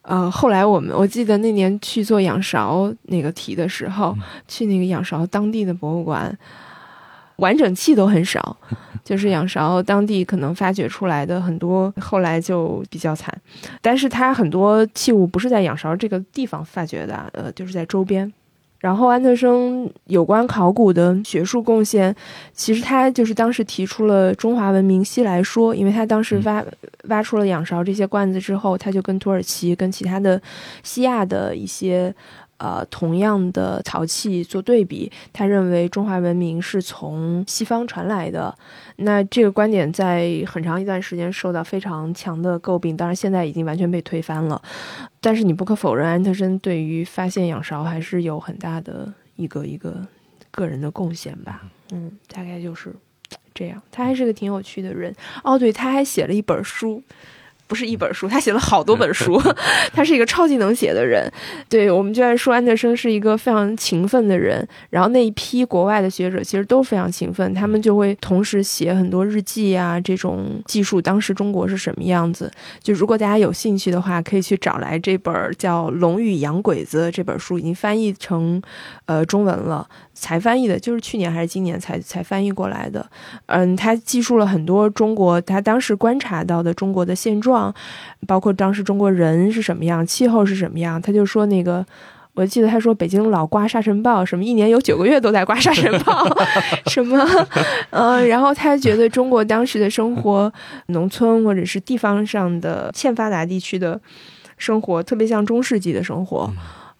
[0.00, 4.16] 呃后来我们我记得那年去做仰韶那个题的时候，
[4.48, 6.34] 去那个仰韶当地的博物馆。
[7.36, 8.56] 完整器都很少，
[9.04, 13.36] 就是仰韶当地可能发掘出来的很多，后来就比较惨。
[13.82, 18.32] 但是它很多器物不是在仰韶这个地方发掘的，呃，就是在周边。
[18.78, 22.14] 然后安特生有关考古的学术贡献，
[22.52, 26.62] 其实他就是当时提出了中华文明西来说，因为他当时挖
[27.08, 30.40] 挖出了仰韶这些罐子之后，他就跟土耳其、跟其他的
[30.82, 32.14] 西亚的一些。
[32.58, 38.56] 呃，同样的陶器做对比，他认为中华文明是从西方传来的。
[38.96, 44.60] 那这个观点在很长一段时间受到非常强的诟病，当然现在已经完全被推翻了。
[45.20, 50.06] 但是你不可否认，安特生对于发现仰韶还是有很大的一个一个
[50.50, 51.62] 个人的贡献吧。
[51.92, 52.94] 嗯，大概就是
[53.52, 53.82] 这样。
[53.90, 55.14] 他还是个挺有趣的人。
[55.42, 57.02] 哦，对，他还写了一本书。
[57.74, 59.36] 不是一本书，他写了好多本书。
[59.92, 61.28] 他是一个超级能写的人。
[61.68, 64.64] 对我们居然说安德生是一个非常勤奋的人。
[64.90, 72.48] 然后那一批国外的学者其实都非常勤奋，他们就会同时写很多日记啊，这种记述当时中国是什么样子。
[72.80, 78.62] 就如果大家有兴趣的话，可以去找来这本叫《龙与洋鬼子》这本书，已经翻译成
[79.06, 79.88] 呃中文了。
[80.14, 83.04] 才翻译的，就是去年还是今年才才翻译过来的。
[83.46, 87.74] 嗯，他记述了很多中国他当时观察到的中国的现状，
[88.26, 91.02] 包括当时中国人是什么样，气候是什么样。
[91.02, 91.84] 他就说那个，
[92.34, 96.24] 我记得他说北京老刮沙尘暴，什么一年有九个月都在刮沙尘暴，
[96.86, 97.18] 什么，
[97.90, 100.52] 呃，然后他觉得中国当时的生活，
[100.86, 104.00] 农村或者是地方上的欠发达地区的
[104.56, 106.50] 生活，特别像中世纪的生活。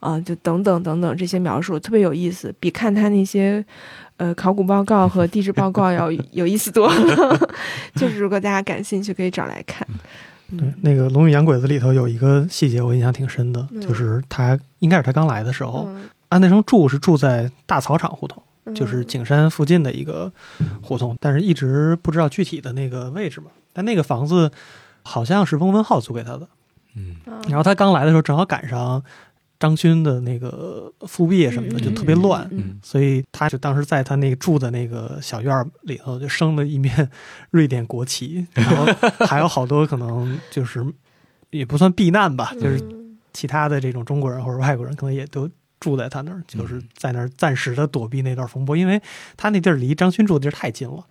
[0.05, 3.65] 啊，就等等等等这些描述特别有意思，比看他那些，
[4.19, 7.51] 呃，考古报告和地质报告要 有意思多了。
[7.95, 9.89] 就是如果大家感兴趣，可以找来看。
[10.59, 15.89] 对，那个《龙与洋鬼子》里头有一个细节，我印象挺深的，就是他应该是他刚来的时候，
[16.29, 18.43] 安德生住是住在大草场胡同，
[18.75, 20.31] 就是景山附近的一个
[20.83, 23.47] 胡同，但是一直不知道具体的那个位置嘛。
[23.73, 24.53] 但那个房子
[25.03, 26.47] 好像是翁文浩租给他的，
[26.95, 27.17] 嗯，
[27.49, 29.03] 然后他刚来的时候正好赶上。
[29.65, 32.47] 张勋的那个复辟什么的就特别乱，
[32.83, 37.09] 所以他就当时在他那个住的那个小院里头就升了一面
[37.51, 38.85] 瑞典国旗， 然后
[39.25, 40.85] 还有好多可能就是
[41.49, 42.79] 也不算避难吧，就是
[43.33, 45.49] 其他的这种中国人或者外国人可能也都
[45.81, 49.01] 住在他那儿，就是在那儿暂时的躲避那段风波，因为
[49.35, 51.03] 他那地儿离张勋住的地儿太近了，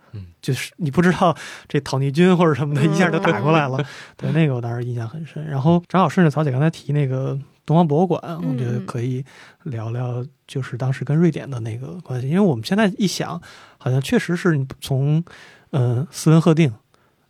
[0.43, 1.35] 就是你不知道
[1.67, 3.83] 这讨逆军或者什么的一下就打过来了，
[4.15, 5.43] 对那个我当时印象很深。
[5.47, 7.39] 然后正好顺着曹姐刚才提那个。
[7.65, 9.23] 东方博物馆，我觉得可以
[9.63, 12.27] 聊聊，就是当时跟瑞典的那个关系。
[12.27, 13.41] 因为我们现在一想，
[13.77, 15.23] 好像确实是从，
[15.71, 16.71] 嗯，斯文赫定，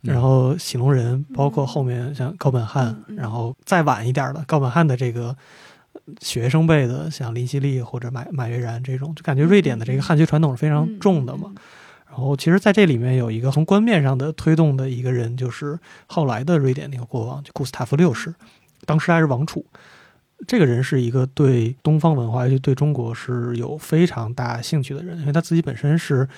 [0.00, 5.36] 然后喜龙人，包括后面像高本汉，然后再晚一点的高本汉的这个
[6.20, 11.52] 学生辈的，像林希利或者马马悦然这种，就感觉瑞典的这个汉学传统是非常重的嘛。
[12.06, 18.32] 然后，其实在这里面有一个从官面上的推动的一个人，就是后来的瑞典那个国王，就古斯塔夫六世，
[18.84, 19.64] 当时还是王储。
[20.46, 26.28] 这个人是一个对东方文化，就对中国是有非常大兴趣的人，因为他自己本身是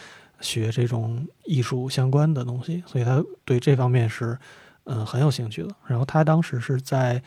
[0.41, 4.39] 学这种艺术相关的东西，所以他对这方面是
[4.85, 5.69] 嗯很有兴趣的。
[5.87, 7.23] 然后他当时是在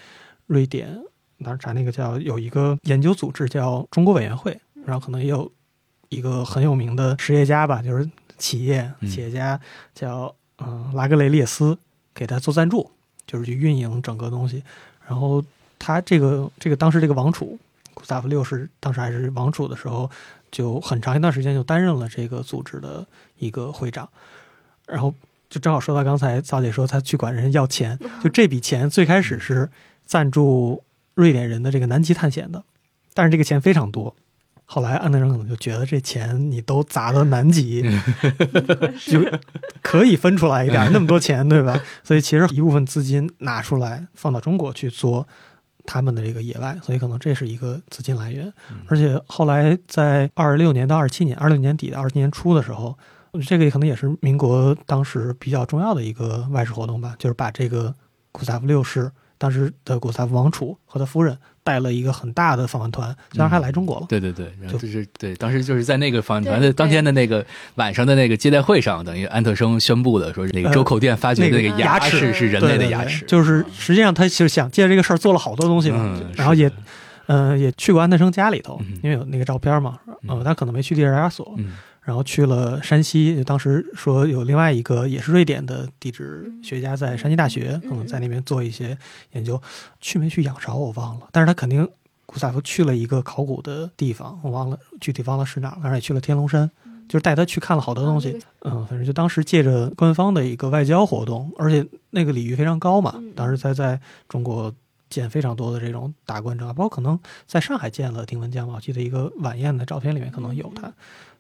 [0.47, 0.99] 瑞典，
[1.43, 5.51] 当时查那个叫有一个研究组织叫中国委员会，然后可能也有
[6.09, 9.59] 一个很有名的实业家吧，就是企业企业家
[9.93, 11.77] 叫嗯拉格雷列斯
[12.13, 12.91] 给他做赞助，
[13.25, 14.63] 就是去运营整个东西，
[15.07, 15.43] 然后。
[15.79, 17.57] 他这个这个当时这个王储
[17.93, 20.09] 古斯塔夫六世当时还是王储的时候，
[20.51, 23.05] 就很长一段时间就担任了这个组织的
[23.37, 24.07] 一个会长，
[24.87, 25.13] 然后
[25.49, 29.69] 就正好说到刚才早姐说他去管人要钱， 就这笔钱最开始是
[30.05, 30.83] 赞助
[31.15, 32.63] 瑞典人的这个南极探险的，
[33.13, 34.15] 但是这个钱非常多，
[34.65, 37.83] 后来安德生可能就觉得这钱你都砸到南极，
[39.07, 39.19] 就
[39.81, 41.81] 可以分出来一点，那么多钱对吧？
[42.03, 45.27] 所以其实一部分资金拿出来放到中国去做。
[45.91, 48.53] 他们的这个野外，所以可能这是一个资金来源。
[48.87, 52.95] 而且后来在二六年到二七年，二六年底到二七年初的时候，
[53.47, 57.91] 这个可能也是民国当时比较重要的一个外事活动吧，就是把这个
[58.31, 59.11] 古斯塔夫六世。
[59.39, 64.05] 当时的古斯塔夫王储和他夫人带了一个很大的访问团，当然还来中国了。
[64.09, 67.45] 对对对，就是对，当时就是在那个访问团的当天的那个
[67.75, 73.25] 晚上的那个接待会上，等于安特生宣布的说，那个周口店发掘的那个牙齿是人类的牙齿。
[73.25, 76.71] 就是实际上他其实想借这个事儿做了好多东西嘛，然后也，
[77.27, 81.55] 嗯，也去过安德生家里头，因为有那个照片嘛，嗯，他可能没去地质研所。
[82.09, 88.97] 然后去了山西，当时说有另外一个也是瑞典的地质学家在山西大学，可能在那边做一些
[89.33, 89.61] 研究。
[90.01, 91.87] 去没去仰韶我忘了，但是他肯定
[92.25, 96.67] 古萨夫去了一个考古的地方，我忘了具体忘了是哪，反正也去了天龙山，
[97.07, 98.39] 就是带他去看了好多东西。
[98.61, 104.73] 嗯，反正就当时借着官方的一个外交活动，而且那个礼遇非常高嘛，当时在在中国
[105.11, 110.91] 见非常多的这种大官啊，包括可能在上海见了丁文江，我记得一个晚宴的照片里面可能有他。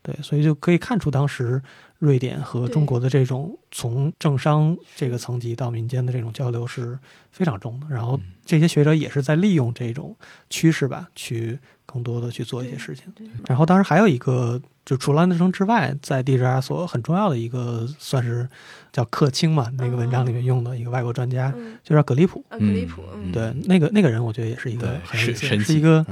[0.01, 1.61] 对，所以就可以看出当时
[1.97, 6.97] 瑞典和中国的这种从政商这个层级到民间的这种交流是
[7.31, 7.87] 非常重的。
[7.89, 10.15] 然后这些学者也是在利用这种
[10.49, 13.05] 趋势吧，去更多的去做一些事情。
[13.47, 18.47] 然后当时还有一个，就除了安德生之外，在地质研所很重要的一个，算是
[18.93, 22.43] 叫克钦嘛，那个文章里面用的一个外国专家，就叫格里普。
[22.49, 23.01] 格里普，
[23.33, 26.05] 对，那个那个人，我觉得也是一个很神是一个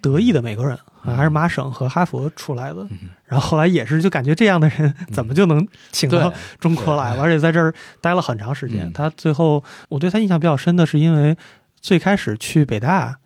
[0.00, 0.78] 得意的美国人。
[1.02, 2.86] 还是麻省和哈佛出来的，
[3.24, 7.14] 然后后来也是就感觉这样的人 怎么就能请到中国来？
[7.14, 7.22] 了？
[7.22, 7.72] 而且在这儿
[8.02, 8.92] 待了很长时间。
[8.92, 11.34] 他最后我对他印象比较深的是，因为
[11.80, 13.16] 最开始去北大，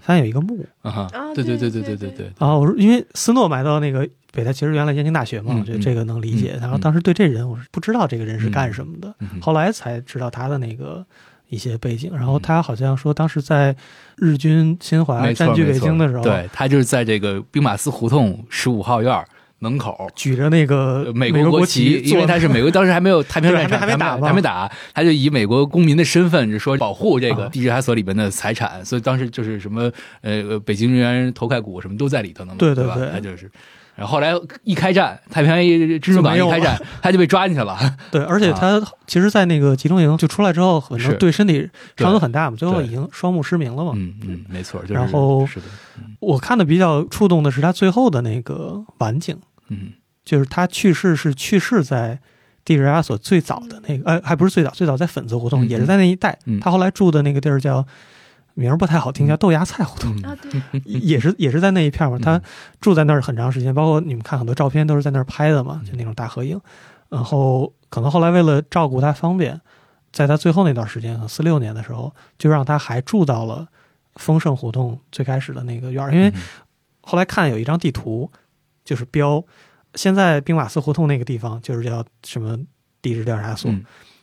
[0.00, 0.64] 发现有一个墓。
[0.82, 2.32] 啊，对对对对对对对。
[2.38, 6.56] 啊，我说因为斯诺埋到那个北大，其实原来燕京大学嘛，我觉得这个能理解。
[6.60, 11.04] 然后当时对这人我是不知道这个人是干什么的，后来才知道他的那个。
[11.48, 13.74] 一些背景，然后他好像说，当时在
[14.16, 19.24] 日军侵华占据北京的时候，对他就是在这个兵马司胡同十五号院
[19.60, 29.90] 门口举着那个美国国旗，因为他是美国， 当时还没有太平洋战争，还没打，还没打，他就以美国公民的身份，就说保护这个地质所里边的财产，所以当时就是什么
[30.22, 33.50] 呃，北京人员头盖骨什么都在里头呢，对对对，他就是。
[33.96, 34.32] 然后后来
[34.64, 37.78] 一开战，太平洋一珍珠港一开战，他就被抓进去了。
[38.10, 43.92] 对，而且他其实，在那个集中营就出来之后，可能对身体伤都很大嘛，最后已经双目失明了嘛。
[43.94, 44.82] 嗯嗯，没错。
[44.88, 45.66] 然后是的，
[46.18, 49.38] 我看的比较触动的是他最后的那个晚景。
[49.68, 49.92] 嗯，
[50.24, 52.18] 就是他去世是去世在
[52.64, 56.36] 地质研所最早的那个，呃，还不是最早，最早在粉色胡同，也是在那一带。
[56.60, 57.86] 他后来住的那个地儿叫。
[58.54, 62.18] 名儿不太好听，叫豆芽菜胡同啊，对，也是也是在那一片嘛。
[62.18, 62.40] 他
[62.80, 66.60] 住在那儿很长时间，包括你们看很多照片都是在那儿拍的嘛，就那种大合影。
[67.10, 69.60] 然后可能后来为了照顾他方便，
[70.12, 73.66] 在他最后那段时间，四六年的时候，就让他还住到了
[74.14, 76.12] 丰盛胡同最开始的那个院儿。
[76.14, 76.32] 因为
[77.02, 78.30] 后来看有一张地图，
[78.84, 79.44] 就是标
[79.94, 82.58] 现在兵马司胡同那个地方，就是叫什么
[83.02, 83.70] 地质调查所。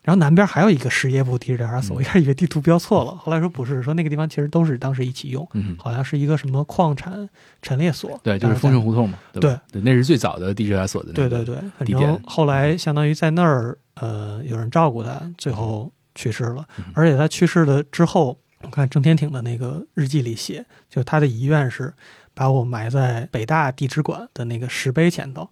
[0.03, 5.47] 然后南边还有一个实业部地质调查所，我一开始以为地图标错了，后来说不是，说那个地方其实都是当时一起用，
[5.77, 7.29] 好像是一个什么矿产
[7.61, 12.19] 陈列所，对，就是丰盛胡同嘛，对对，那是最早的地质调查所的对对对，反正。
[12.25, 16.65] 后来相当于在那儿，呃，有人照顾他，最后去世了。
[16.93, 21.93] 而且他去世了之后，我看郑天挺的那个日记里写，就他的遗愿是
[22.33, 25.47] 把我埋在北大地质馆的那个石碑前头。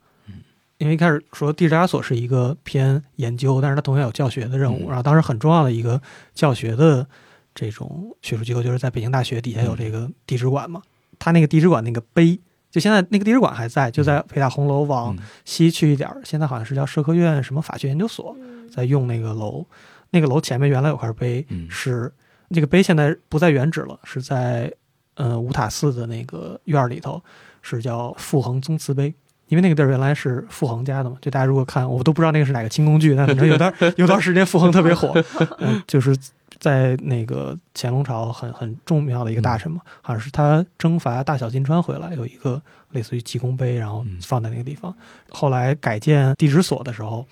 [0.80, 4.88] 因为一开始说地质研所是一个偏研究，但是它同样有教学的任务。
[4.88, 6.02] 然后当时很重要的一个
[6.34, 7.06] 教学的
[7.54, 10.82] 这种学术机构，就是在北京大学底下有这个地质馆嘛。
[11.20, 12.40] 它那个地质馆那个碑，
[12.72, 18.36] 就现在那个地质馆还在，就在北大红楼往西去一点儿，现在好像是叫社科院什么法学研究所，
[18.72, 19.66] 在用那个楼。
[20.12, 22.12] 那个楼前面原来有块碑，是
[22.48, 24.74] 那个碑现在不在原址了，是在
[25.14, 27.22] 呃五塔寺的那个院里头，
[27.62, 29.14] 是叫傅恒宗祠碑。
[29.50, 35.14] 因为那个地儿原来是傅恒家的嘛，就大家如果看，我都不知道那个是哪个清宫剧，但反正 有段有段时间傅恒特别火，
[35.60, 36.16] 嗯， 就是
[36.60, 44.96] 在那个乾隆朝很很重要的一个大臣嘛，好像是他征伐大小金川回来，有一个类似于济公碑，然后放在那个地方。
[45.30, 47.26] 后来改建地质所的时候，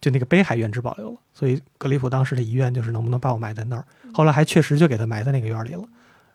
[0.00, 3.84] 就那个碑还原址保留了，所以格里普当时的遗愿就是能不能把我埋在那儿。
[4.12, 5.82] 后来还确实就给他埋在那个院里了。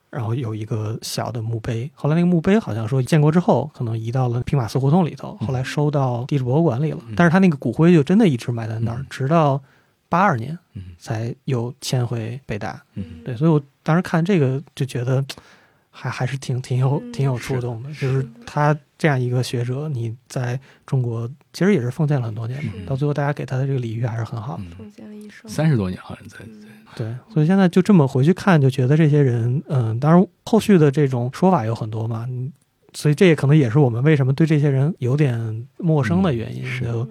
[0.10, 7.00] 然后有一个小的墓碑，后来那个墓碑好像说建国之后可能移到了平马寺胡同里头，后来收到地质博物馆里了。
[7.16, 9.62] 但是他那个骨灰就真的一直埋在那儿，直到
[10.10, 10.58] 八二年
[10.98, 12.82] 才又迁回北大。
[13.26, 15.24] 对，所以我当时看这个就觉得
[15.92, 25.50] 还还是挺挺有挺有触动的，就是他这样一个学者，你在中国其实也是奉献了很多年嘛，到最后大家给他的这个礼遇还是很好，奉献了一生。
[25.50, 26.40] 三十多年好像在。
[26.96, 32.28] 对，所以现在就这么回去看，就觉得这些人，嗯，当然后续的这种说法有很多嘛，
[32.94, 37.08] 所以这也可能也是我们为什么对这些人有点陌生的原因，就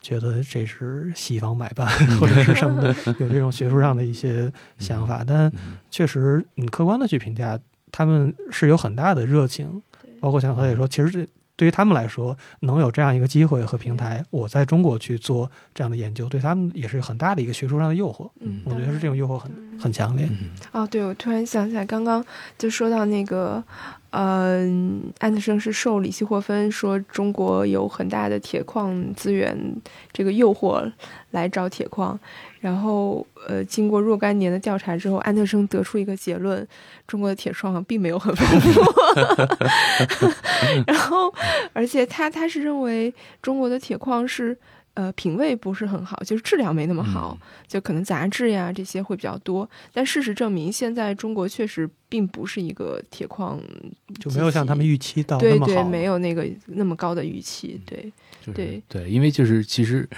[0.00, 1.88] 觉得这是西方买办
[2.20, 5.24] 或者是什么的，有这种学术上的一些想法。
[5.26, 5.50] 但
[5.90, 7.58] 确实，你客观的去评价，
[7.90, 9.82] 他们是有很大的热情，
[10.24, 11.28] 包括像何姐说，其实这。
[11.56, 18.28] 对于他们来说，能有这样一个机会和平台，我在中国去做这样的研究，对他们也是很大的一个学术上的诱惑。
[18.40, 20.28] 嗯，我觉得是这种诱惑很很强烈。
[20.72, 22.24] 哦，对，我突然想起来，刚刚
[22.58, 23.62] 就说到那个，
[24.10, 29.56] 嗯，安德生是受李希霍芬说中国有很大的铁矿资源
[30.12, 30.90] 这个诱惑
[31.30, 32.18] 来找铁矿。
[32.64, 36.66] 然后，呃，经过若干年的调查之后，安德生得出一个结论：
[37.06, 38.80] 中国的铁矿并没有很丰富。
[40.88, 41.30] 然后，
[41.74, 43.12] 而且他他是认为
[43.42, 44.56] 中国的铁矿是
[44.94, 47.38] 呃品位不是很好，就是质量没那么好，
[47.68, 49.68] 就可能杂质呀这些会比较多。
[49.92, 53.60] 但事实证明，现在中国确实并不是一个铁矿，
[54.18, 57.78] 就没有像他们预期到对对，没有那个那么高的预期。
[57.84, 58.10] 对
[58.54, 60.08] 对对，因为就是其实。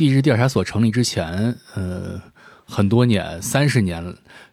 [0.00, 2.18] 地质调查所成立之前，呃，
[2.64, 4.02] 很多年，三十年，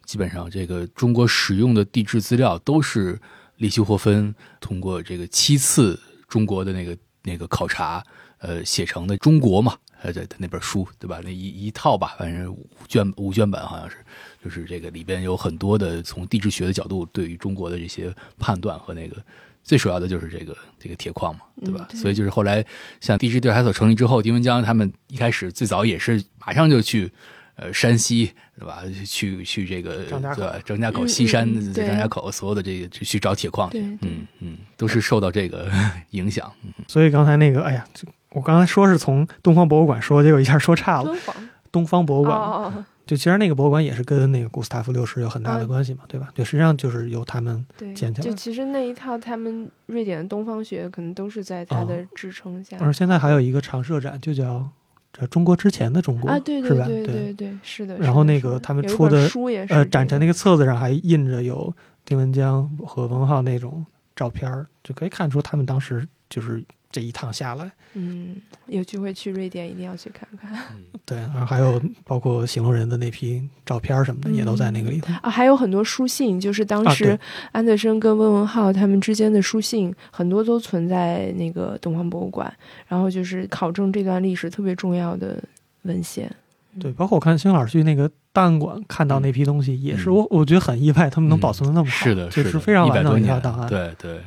[0.04, 3.18] 基本上这个中国使用的地质资料都是
[3.56, 8.04] 李希霍芬通过这个七次中国的那个那个考察，
[8.39, 11.22] 呃，写成的《中国》嘛，呃，在那本书，对吧？
[11.24, 13.95] 那一一套吧，反正五卷五卷本，好像是，
[14.43, 19.16] 就是这个里边有很多的从地质学的角度对于中国的这些判断和那个。
[19.68, 21.86] 最主要的就是这个这个铁矿嘛，对吧？
[21.93, 22.63] 所以就是后来
[23.01, 27.11] 像地质调查所成立之后，丁文江他们一开始最早也是马上就去
[27.55, 28.82] 呃山西，对吧？
[29.05, 30.55] 去去这个对吧？
[30.63, 35.70] 张家口西山张家口所有的这个去找铁矿，嗯嗯，都是受到这个
[36.11, 36.49] 影响。
[36.88, 37.86] 所以刚才那个，哎呀，
[38.30, 41.13] 我刚才说是从东方博物馆说，结果一下说差了，
[41.74, 42.86] 东方博物馆。
[43.08, 46.30] 就其实那个博物馆也是跟那个古斯塔夫六世有很大的关系嘛，对吧？
[46.36, 48.28] 对实际上就是由他们建起来。
[48.28, 52.78] 就其实那一套他们瑞典的东方学可能都是在他的支撑下。
[52.80, 54.70] 而现在还有一个常设展，就叫
[55.32, 57.97] “中国之前的中国”，啊，对对对对对，是的。
[57.97, 63.86] 然后那个他们出的书也是，呃，展陈那个册子上还印着有丁文江和文浩那种
[64.16, 64.51] 照片，
[64.84, 66.64] 就可以看出他们当时就是。
[66.89, 68.35] 这一趟下来，嗯，
[68.67, 70.57] 有机会去瑞典一定要去看看。
[71.05, 75.29] 对，然后还有包括行龙人的那批照片什么的，也都在那个里头啊。
[75.29, 77.17] 还有很多书信，就是当时
[77.51, 82.51] 安德生跟温文浩他们之间的书信，很多都存在那个东方博物馆。
[82.88, 85.43] 然后就是考证这段历史特别重要的
[85.83, 86.33] 文献。
[86.79, 93.67] 对，包括我看星老师去那个档案馆看到那批东西，也是我我觉得很意外，他们能保存的那么好，是的，就是非常完整的一套档案。
[93.67, 94.21] 对对。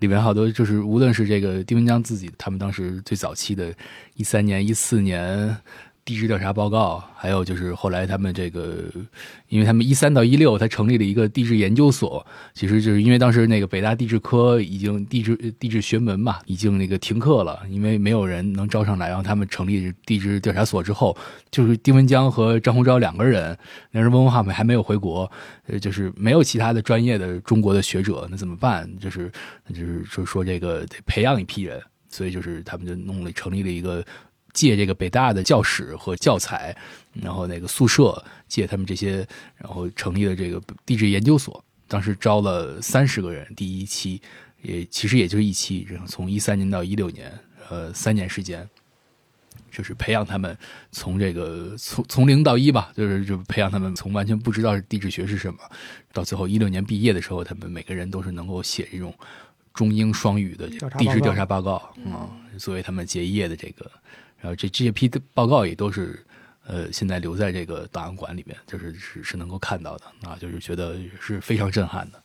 [0.00, 3.74] 里面好多就是，无论是这个丁文江自己，他们当时最早期的，
[4.16, 5.56] 一三年、一四年。
[6.04, 8.84] 地质调查报告，还有就是后来他们这个，
[9.48, 21.16] 因为他们一三到一六，他成立了一个地质研究所，其实就是因为当时那个北大地质科已经地质地质学门嘛，已经那个停课了，因为没有人能招上来，然后他们成立地质调查所之后，
[21.50, 23.56] 就是丁文江和张鸿钊两个人，
[23.90, 25.30] 那时候温文浩还没有回国，
[25.68, 28.86] 呃，就是没有其他的专业的中国的学者，那怎么办？
[28.98, 29.32] 就是
[29.70, 31.80] 就是说说这个得培养一批人，
[32.10, 34.04] 所以就是他们就弄了成立了一个。
[34.54, 36.74] 借这个北大的教室和教材，
[37.12, 39.16] 然后那个宿舍借他们这些，
[39.58, 41.62] 然后成立了这个地质研究所。
[41.86, 44.22] 当时招了三十个人，第一期
[44.62, 47.30] 也其实也就是一期，然后从一三年到一六年，
[47.68, 48.66] 呃，三年时间。
[49.70, 50.56] 就是培养他们
[50.92, 55.58] 从这个从从零到一吧，就是就培养他们从完全不知道地质学是什么，
[56.12, 59.12] 到最后一六年毕业的时候，他们每个人都是能够写这种
[59.72, 61.72] 中英双语的地质调查报告
[62.06, 63.90] 啊，作为他们结业的这个，
[64.44, 66.22] 然后这这些批的报告也都是
[66.66, 72.22] 呃现在留在这个档案馆里面，就是是是能够看到的啊，就是觉得是非常震撼的。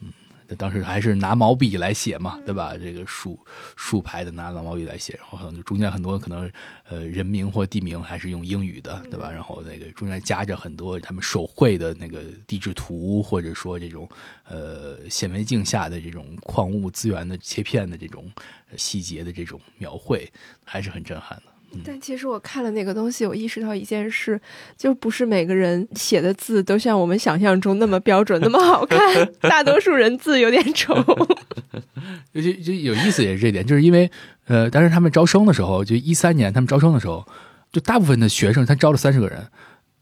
[0.00, 0.10] 嗯
[0.56, 2.74] 当时还是拿毛笔来写嘛，对吧？
[2.74, 3.38] 这个竖
[3.76, 6.50] 竖排的拿毛笔来写，然后可能中间很多可能
[6.88, 9.30] 呃人名或地名还是用英语的，对吧？
[9.30, 14.08] 然后那个中间夹着很多他们手绘的那个地质图，或者说这种
[14.48, 18.32] 呃显微镜下的这种矿物资源的切片的这种
[18.74, 20.26] 细节的这种描绘，
[20.64, 21.47] 还是很震撼的。
[21.84, 24.40] 但其实我看了那个东西，我意识到一件事，
[24.76, 28.98] 就不是每个人写的字都像我们想象中那么标准、那么好看。
[29.42, 30.94] 大多数人字有点丑。
[32.32, 34.10] 尤其就有意思也是这点，就是因为
[34.46, 37.26] 呃，当时他们招生的时候，就一三年他们招生的时候，
[37.70, 39.46] 就大部分的学生他招了三十个人，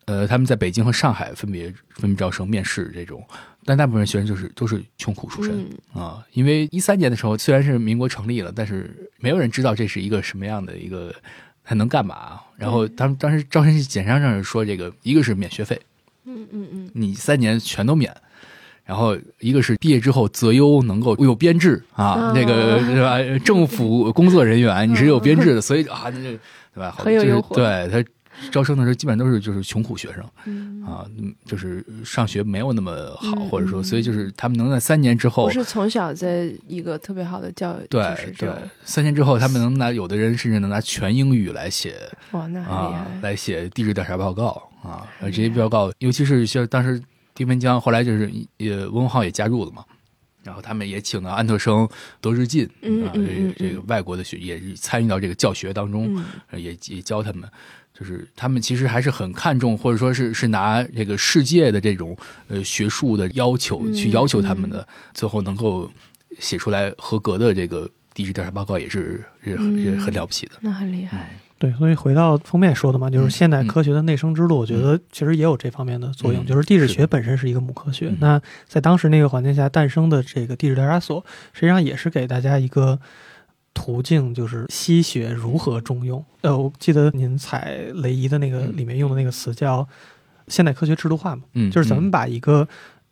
[0.04, 3.24] 呃，他们在北京和上海分别分别招生面试这种，
[3.64, 6.24] 但大部分学生就是都是穷苦出身啊。
[6.32, 11.12] 因为一三年的时候虽然是民国成立了，但是没有人知道这是一个什么样的一个。
[11.68, 12.40] 还能干嘛？
[12.56, 15.78] 然后他们当时招生简章上说，这个一个是免学费，
[16.24, 18.14] 嗯嗯嗯，你三年全都免。
[18.84, 23.18] 然后一个是毕业之后择优能够有编制啊，那个 是吧？
[23.44, 26.38] 政府工作人员你是有编制的，所以啊，那对
[26.76, 26.94] 吧？
[26.96, 27.56] 很有诱惑。
[27.56, 28.08] 对他。
[28.50, 31.06] 招生的时候基本上都是就是穷苦学生，啊，
[31.44, 38.50] 就是上学没有那么好，或者说，所以就是他们能在三年之后，不是从小在一个特别好的教育，对对，
[38.84, 41.96] 三年之后他们能拿，有的人甚至能拿全英语来写，
[42.32, 47.02] 哇，那厉害，来写地质调查报告啊，这些报告，尤其是像当时
[47.34, 49.84] 丁文江，后来就是也温浩也加入了嘛，
[50.42, 51.88] 然后他们也请了安特生、
[52.20, 56.22] 德日进啊，这这个外国的学也参与到这个教学当中，
[56.52, 57.48] 也也教他们。
[57.98, 62.14] 就是他们其实还是很看重，或者说是是拿这个世界的这种
[62.46, 65.90] 呃学术的要求去要求他们的，最后能够
[66.38, 70.52] 写出来合格的这个地质调查报告，也是也也很了不起的。
[70.60, 71.38] 那很厉害。
[71.58, 76.44] 对，所以回到封面说的嘛，就是现代科学的内生之路，我觉得其实也有这方面的作用。
[76.44, 78.38] 就是地质学本身是一个母科学，那
[78.68, 81.24] 在当时那个环境下诞生的这个地质调查所，
[81.54, 83.00] 实际上也是给大家一个。
[83.76, 86.24] 途径就是吸血如何中用？
[86.40, 89.86] 呃，我记得您采雷伊的那个里面用的那个词叫
[90.48, 92.66] 现代科学制度化嘛，嗯，就是怎么把一个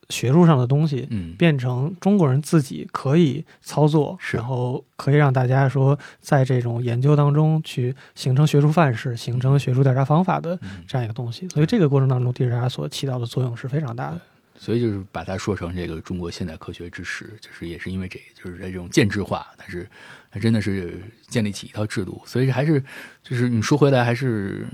[0.08, 10.58] 学术上的东西，嗯，变成中国人自己可以操作，然后可以让大家说在这种研究当中去形成学术范式、形成学术调查方法的
[10.88, 11.46] 这样一个东西。
[11.48, 14.20] 所以这个过程当中，地质查所起到的作用是非常大的。
[14.56, 19.86] 所以就是把它说成这个中国现代科学之始，就是也是因为这，就是这种建制化，它是
[20.34, 22.20] 它真的是建立起一套制度。
[22.26, 22.82] 所以还是
[23.22, 24.66] 就是你说回来，还是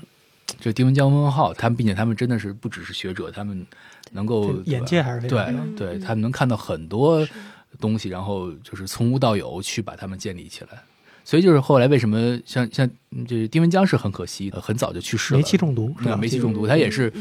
[0.59, 3.67] 就丁文江、温文浩他们，并且他们真的是不只是学者，他们
[4.13, 7.29] 能够眼界还是对对，他们能看到很多
[7.79, 10.83] 东西，然后就是从无到有去把他们建立起来。
[11.23, 12.89] 所以就是后来为什么像像
[13.29, 17.13] 这丁文江是很可惜，很早就去世了，煤气中毒，煤气中毒，他也是。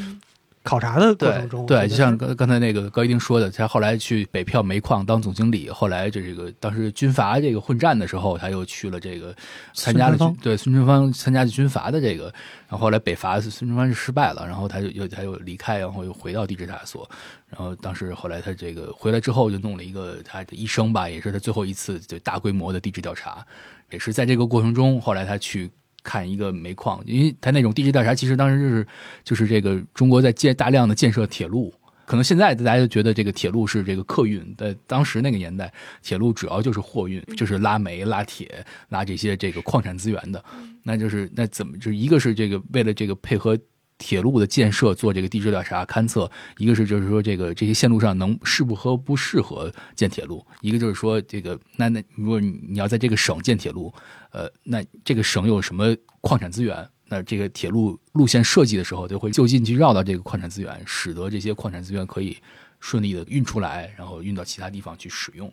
[0.70, 9.36] 考察的过程中，对，就像刚刚才那个高一丁说的，他后来去北票煤矿当总经理，后来这这个当时军阀这个混战的时候，他又去了这个
[9.74, 12.26] 参加了军，对孙春芳参加的军阀的这个，
[12.68, 17.10] 然后后来北伐孙春芳是失败了，然后他就又他又离开，然后又回到地质查所，
[17.48, 23.44] 然后当时后来他这个回来之后就弄了一个他的一生吧，也是他最后一次就大规模的地质调查，
[23.90, 25.72] 也是在这个过程中，后来他去。
[26.04, 28.88] 看一个煤矿，因为它那种地质调查，其实当时就是
[29.24, 31.74] 就是这个中国在建大量的建设铁路，
[32.06, 35.72] 可能现在大家就觉得这个铁路是这个客运，在当时那个年代，
[36.02, 40.44] 铁路主要就是货运，就是拉煤、拉铁、拉这些这个矿产资源的，
[40.84, 43.58] 那就是那怎么就一个是这个为了这个配合。
[44.00, 53.94] 铁路的建设做这个地质调查勘测，一个是就是说这个这些线路上能适不合不适合建铁路，一个就是说这个那那如果你要在这个省建铁路，
[54.32, 56.90] 呃，那这个省有什么矿产资源？
[57.12, 62.38] 那这个铁路路线设计的时候就会就近去绕到这个矿产资源，使得这些矿产资源可以
[62.80, 65.52] 顺利的运出来，然后运到其他地方去使用。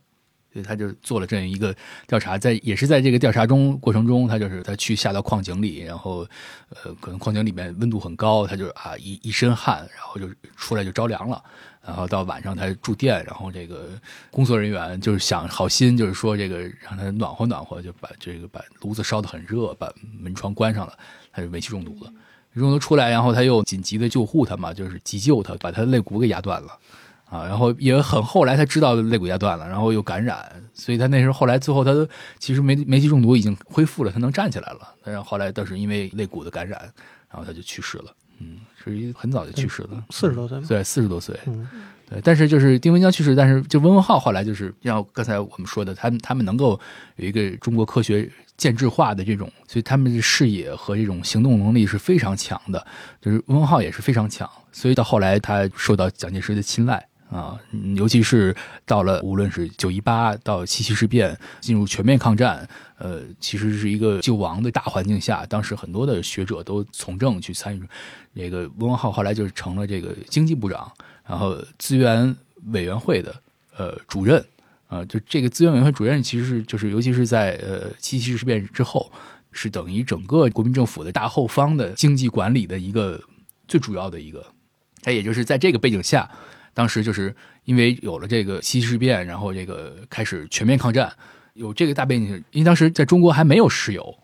[0.56, 1.76] 所以他就做了这样一个
[2.06, 6.26] 调查，在也是在这个调查中过程中，他就是他去下到矿井里，然后，
[6.70, 10.26] 呃，可能矿井里面温度很高，他就啊一一身汗，然后就
[10.56, 11.44] 出来就着凉了，
[11.84, 13.90] 然后到晚上他住店，然后这个
[14.30, 20.98] 工作人员就是想好心，就是说这个让他暖和暖和，就把这个把炉子烧得很热，把门窗关上了，
[21.32, 22.10] 他就煤气中毒了，
[22.54, 26.78] 中毒出来，然后他又紧急的救护他嘛，就是急救他，把他肋骨给压断了。
[27.28, 32.08] 啊，然后也很后来他知道肋骨压断了，然后又感染，所以他那时候后来最后他都
[32.38, 36.80] 其实煤煤气中毒已经恢复了，他能站起来了，但是后来倒是因为肋骨的感染，
[37.28, 38.04] 然后他就去世了。
[38.38, 41.34] 嗯，是一很早就去世了，四十多岁，对，四十多岁。
[41.46, 41.66] 嗯，
[42.08, 46.78] 对，但是就是丁文江去世，但是就温文浩后来就是像刚才我们说的，他们他们能够
[47.16, 52.86] 有一个中国科学建制化的这种，所以他们的视野和这种行动能力是非常强的，
[53.22, 57.08] 就是温文浩也是非常强，所以到后来他受到蒋介石的青睐。
[57.28, 57.58] 啊，
[57.96, 58.54] 尤其是
[58.84, 62.66] 到了无论是九一八到七七事变，进入全面抗战，
[62.98, 67.82] 呃，其实是一个救亡的大环境下，当时很多的学者都从政去参与。
[68.34, 70.90] 这个温文浩后来就成了这个经济部长，
[71.26, 72.34] 然后资源
[72.66, 73.34] 委员会的
[73.76, 74.42] 呃主任
[74.86, 79.10] 啊，就这个资源委员会主任其实是就是尤其是在呃七七事变之后，
[79.50, 83.20] 是等于整个国民政府的大后方的经济管理的一个
[83.66, 84.46] 最主要的一个，
[85.02, 86.30] 他也就是在这个背景下。
[86.76, 91.10] 当时就是因为有了这个七七事变，然后这个开始全面抗战，
[91.54, 94.14] 有这个大背景，因为当时在中国还没有石油，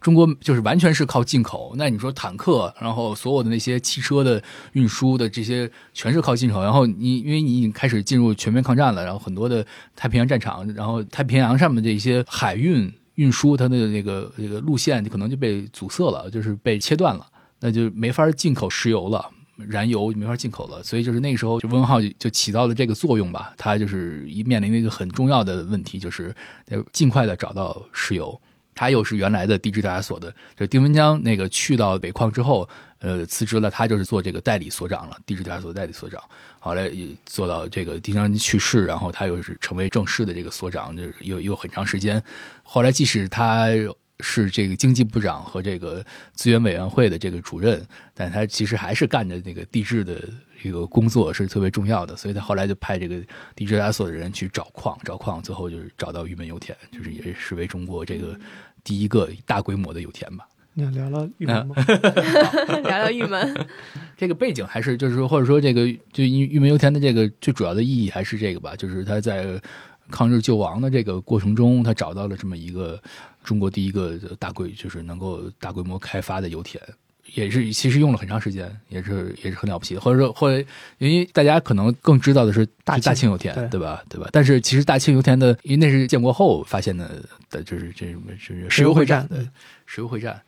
[0.00, 1.74] 中国就是完全是靠进口。
[1.76, 4.40] 那你说坦克，然后所有的那些汽车的
[4.74, 6.62] 运输的这些，全是靠进口。
[6.62, 9.66] 然后你因为你已经开始进入全面抗战了，然后很多的
[9.96, 17.26] 太平洋战场，然后太平洋上面的一些海运运输，它的那个这个路线可能就被阻塞了，就是被切断了，
[17.58, 19.28] 那就没法进口石油了。
[19.68, 23.54] 燃油没法进口了，所以就是那个时候，就温浩就起到了这个作用吧。
[23.56, 26.34] 他就是一面临一个很重要的问题，就是
[26.92, 28.40] 尽快的找到石油。
[28.74, 32.66] 他又是原来的地质调查所的，就丁文江那个去到北矿之后，
[33.00, 36.22] 呃，辞职了，他就是做这个代理所长了，地质调查所代理所长。
[36.58, 36.90] 后来
[37.26, 42.22] 做到这个丁江去世，然后他又是成为正式的这个所长，就是又又很长时间。
[42.62, 43.66] 后来即使他。
[44.22, 46.04] 是这个经济部长和这个
[46.34, 50.22] 资源委员会的这个主任，但他其实还是干着那个地质的
[50.62, 53.20] 这个工作是特别重要的，所以他后来就派这个
[53.54, 58.38] 地质查所的人去找矿，找矿，最后就是找到玉门油田，就是也是为中国这个
[58.84, 60.46] 第一个大规模的油田吧。
[60.74, 61.74] 你要聊聊玉门吗？
[62.84, 63.66] 聊聊玉门，
[64.16, 69.60] 这个背景还是就是说，或者说这个就玉玉门油田的这个最主要的意义还是这个吧，就是他在
[70.10, 73.02] 抗日救亡的这个过程中，他找到了这么一个。
[73.42, 76.82] 中国第一个大规就是能够大规模开发的油田，
[77.34, 80.00] 也是其实用了很长时间，也是也是很了不起的。
[80.00, 80.66] 或者说，或者
[80.98, 84.02] 因为大家可能更知道的是大大庆油田，对吧？
[84.08, 84.28] 对吧？
[84.32, 89.28] 但是其实大庆油田的，因为那是建国后发现的，的就是这什么是石油会战，
[89.86, 90.40] 石油会战。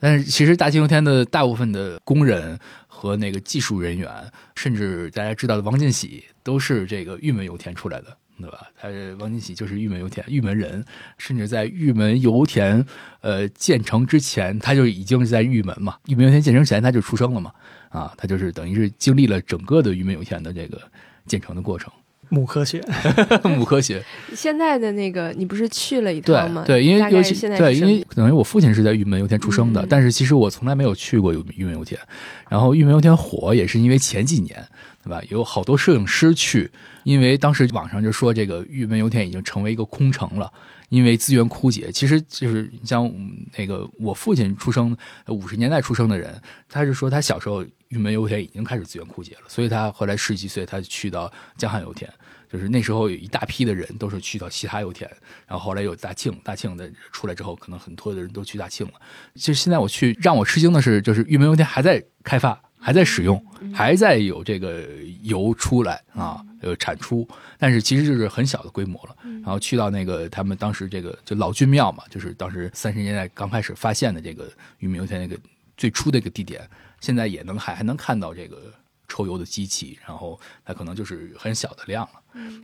[0.00, 4.10] 但是其实大庆油田的大部分的工人和那个技术人员，
[4.54, 8.16] 甚至大家知道的王进喜，都是这个玉门油田出来的。
[8.40, 8.68] 对吧？
[8.80, 10.84] 他王金喜就是玉门油田玉门人，
[11.18, 12.84] 甚至在玉门油田
[13.20, 15.96] 呃建成之前，他就已经是在玉门嘛。
[16.06, 17.52] 玉门油田建成前他就出生了嘛，
[17.88, 20.80] 啊，他就是等于是经历了整个的玉门油田的这个
[21.26, 21.92] 建成的过程。
[22.28, 22.82] 母科学，
[23.44, 24.02] 母科学。
[24.34, 26.64] 现在的那个，你不是去了一趟吗？
[26.66, 32.00] 对，因为尤其对，因为等于我父亲是在玉门油田出生的，但是其实我从来没有去过玉玉门油田。
[32.48, 34.64] 然后玉门油田火也是因为前几年。
[35.04, 35.22] 对吧？
[35.30, 36.70] 有好多摄影师去，
[37.04, 40.52] 因为当时网上就说这个玉门油田已经成为一个空城了，
[40.88, 41.90] 因为资源枯竭。
[41.92, 43.10] 其实就是像
[43.56, 52.10] 那个我父亲出生五十年代出生的人，他是说他小时候玉门油田已经开始资源枯竭了，所以他后来十几岁他去到江汉油田，
[52.50, 55.10] 就是那时候有一大批的人都是去到其他油田，
[55.46, 58.94] 然后后来有大庆，大庆的出来之后，可能很多的人都去大庆了。
[59.34, 62.60] 其实现在我去，让我吃惊的是，就是玉门油田还在开发。
[62.78, 64.86] 还在使用，还在有这个
[65.22, 69.16] 油出来啊，呃，产出，但是其实就是很小的规模了。
[69.42, 75.38] 然后去到那个他们当时这个就老君庙嘛，就是当时三十年代刚开始发现的这个玉米油田那个
[75.76, 76.68] 最初的一个地点，
[77.00, 78.72] 现在也能还还能看到这个。
[79.10, 82.20] 抽油的机器，然后它可能就是很小的量了，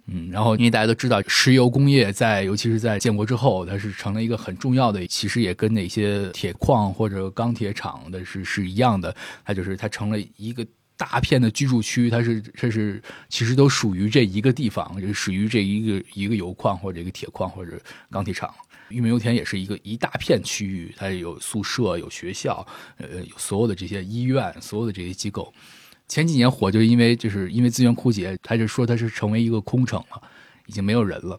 [0.06, 9.14] 嗯，然后因为大家都知道，石油工业在尤其是在建国之后，它是成了一个很重要的，其实也跟那些铁矿或者钢铁厂的是是一样的，
[9.44, 10.66] 它就是它成了一个
[10.96, 18.52] 大片的居住区，它是它是其实都属于这一个地方，就属于这一个一个油矿或者一个铁矿或者钢铁厂。
[18.90, 22.64] 玉门油田也是一个一大片区域，它有宿舍、有学校，
[22.98, 25.52] 呃，有所有的这些医院，所有的这些机构。
[26.14, 30.22] 前几年火，就因为就是因为资源枯竭，他就说它是成为一个空城了，
[30.66, 31.36] 已经没有人了。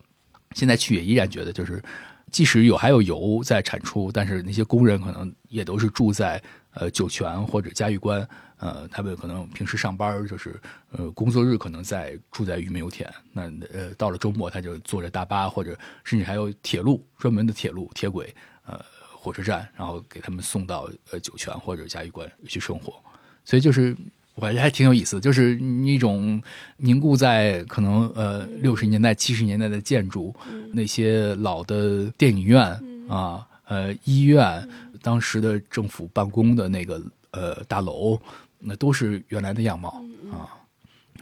[0.51, 1.82] 现在去也依然觉得，就是
[2.30, 10.59] 即使有还有油在产出，但是那些工人可能也都是住在呃酒泉或者嘉峪关，呃，他们可能平时上班就是
[10.91, 18.78] 呃工作日可能在住在玉门油田，那呃到了周末他就坐着大巴或者甚至还有铁路专门的铁路铁轨呃
[19.13, 23.01] 火车站，然后给他们送到呃酒泉或者嘉峪关去生活，
[23.45, 23.95] 所以就是。
[24.36, 26.41] 我感觉还挺有意思，就是一种
[26.77, 30.36] 凝固在可能呃六十年代、七十年代的建筑，
[30.73, 32.61] 那些老的电影院
[33.07, 34.67] 啊，呃医院，
[35.01, 38.19] 当时的政府办公的那个呃大楼，
[38.59, 40.51] 那都是原来的样貌啊。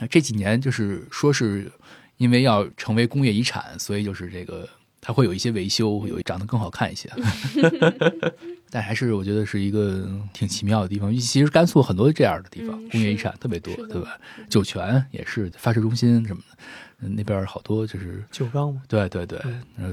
[0.09, 1.72] 这几年就是说是
[2.18, 4.68] 因为要成为工业遗产，所以就是这个
[4.99, 7.07] 它会有一些维修，有长得更好看一些。
[8.74, 11.16] 但还是我觉得是一个挺奇妙的地方。
[11.16, 14.18] 其实甘肃很多这样的地方，工业遗产特别多，对吧？
[14.50, 18.82] 酒泉也是发射中心什么的，那边好多就是酒钢嘛。
[18.88, 19.40] 对对对，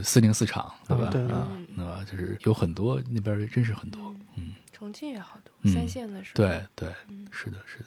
[0.02, 1.10] 四零四厂，对吧？
[1.30, 2.02] 啊，那吧？
[2.10, 4.00] 就是有很多那边真是很多。
[4.36, 6.32] 嗯，重庆也好多，三线的是。
[6.32, 6.88] 对对，
[7.30, 7.84] 是的，是的。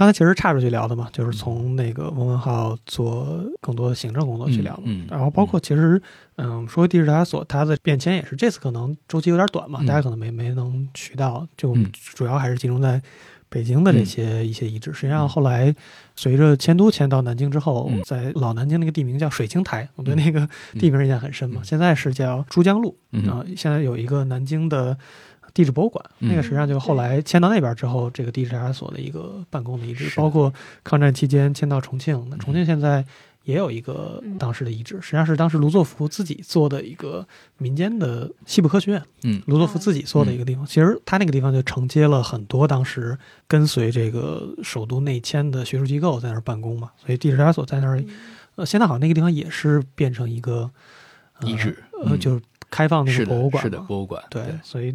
[0.00, 5.04] 刚才其实岔出去聊的嘛，就是从那个翁文浩做更多的行政工作去聊嘛。
[5.10, 6.00] 然后包括其实，
[6.36, 11.76] 嗯，说地质调查所它的变迁也是这次可能周期有点短嘛，大家可能没没能去到，就
[12.14, 13.02] 主要还是集中在
[13.50, 14.90] 北京的这些一些遗址。
[14.90, 15.74] 实际上后来
[16.16, 20.48] 随着迁都迁到南京之后，在老南京那个地名叫水清台，我对那个
[20.78, 21.60] 地名印象很深嘛。
[21.62, 22.96] 现在是叫珠江路，
[23.28, 24.96] 啊，现在有一个南京的。
[25.52, 30.52] 地质博物馆，那个实际上就后来迁到那边之后，这个地质调查所的一个办公的遗址，包括
[30.84, 33.04] 抗战期间迁到重庆，那重庆现在
[33.44, 37.26] 也有一个当时的遗址，实际上是当时卢作孚自己做的一个
[37.56, 40.64] 民间的西部科学院，嗯，卢作孚自己做的一个地方。
[40.66, 48.04] 其实他那个地方就承接了很多当时跟随这个首都内迁的学术机构在那儿办公嘛，所以地质调查所在那儿，
[48.56, 50.70] 呃，现在好像那个地方也是变成一个
[51.42, 54.94] 遗址，呃，就是开放那个博物馆，是的，博物馆，对，所以。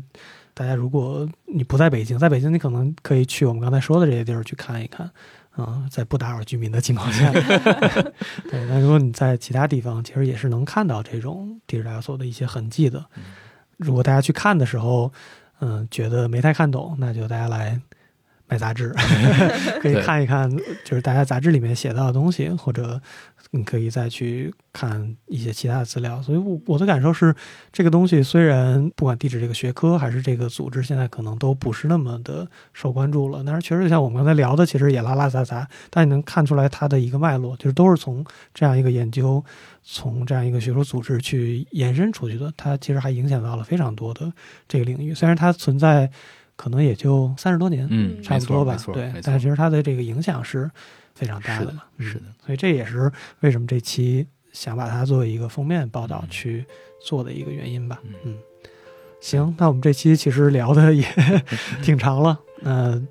[0.55, 5.11] 大家，如果你不在北京，在北京你可能可以去我们刚才说的这些地儿去看一看，
[5.51, 7.29] 啊，在不打扰居民的情况下。
[8.49, 13.05] 对，那如果你在其他地方，其实也是能看到这种地质调查所的一些痕迹的。
[13.75, 15.11] 如果大家去看的时候，
[15.59, 17.77] 嗯，觉得没太看懂，那就大家来
[18.47, 18.95] 买杂志，
[19.83, 20.49] 可以看一看，
[20.85, 23.01] 就是大家杂志里面写到的东西，或者。
[23.55, 27.33] 你可以再去看一些其他的资料，所以，我我的感受是，
[27.71, 39.43] 这个东西虽然不管地质这个学科还是这个组织，现在可能都不是那么的受关注了，但是确实像我们刚才聊的，其实也拉拉杂杂，但你能看出来它的一个脉络，就是都是从这样一个研究，
[39.81, 44.31] 从这样一个学术组织去延伸出去的，它其实还影响到了非常多的
[44.67, 46.11] 这个领域，虽然它存在
[46.55, 50.69] 可能也就三十多年，嗯，差不多吧，对，但其实它的这个影响是。
[51.15, 56.65] 非常大的嘛，是的，所以这也是为什么这期想把它作为一个封面报道去
[57.01, 57.99] 做的一个原因吧。
[58.23, 58.37] 嗯，
[59.21, 61.07] 行，那我们这期其实聊的也
[61.81, 63.01] 挺长了，那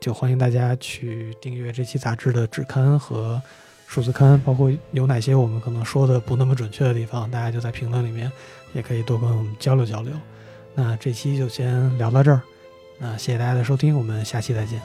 [0.00, 3.42] 就欢迎大家去订阅这期杂志的纸刊和
[3.88, 8.30] 数字刊，包括有哪些我们可能说的不那么准确的地方，大家就在评论里面
[8.72, 10.12] 也可以多跟我们交流交流。
[10.74, 12.40] 那这期就先聊到这儿，
[12.98, 14.80] 那谢谢大家的收听，我们下期再见。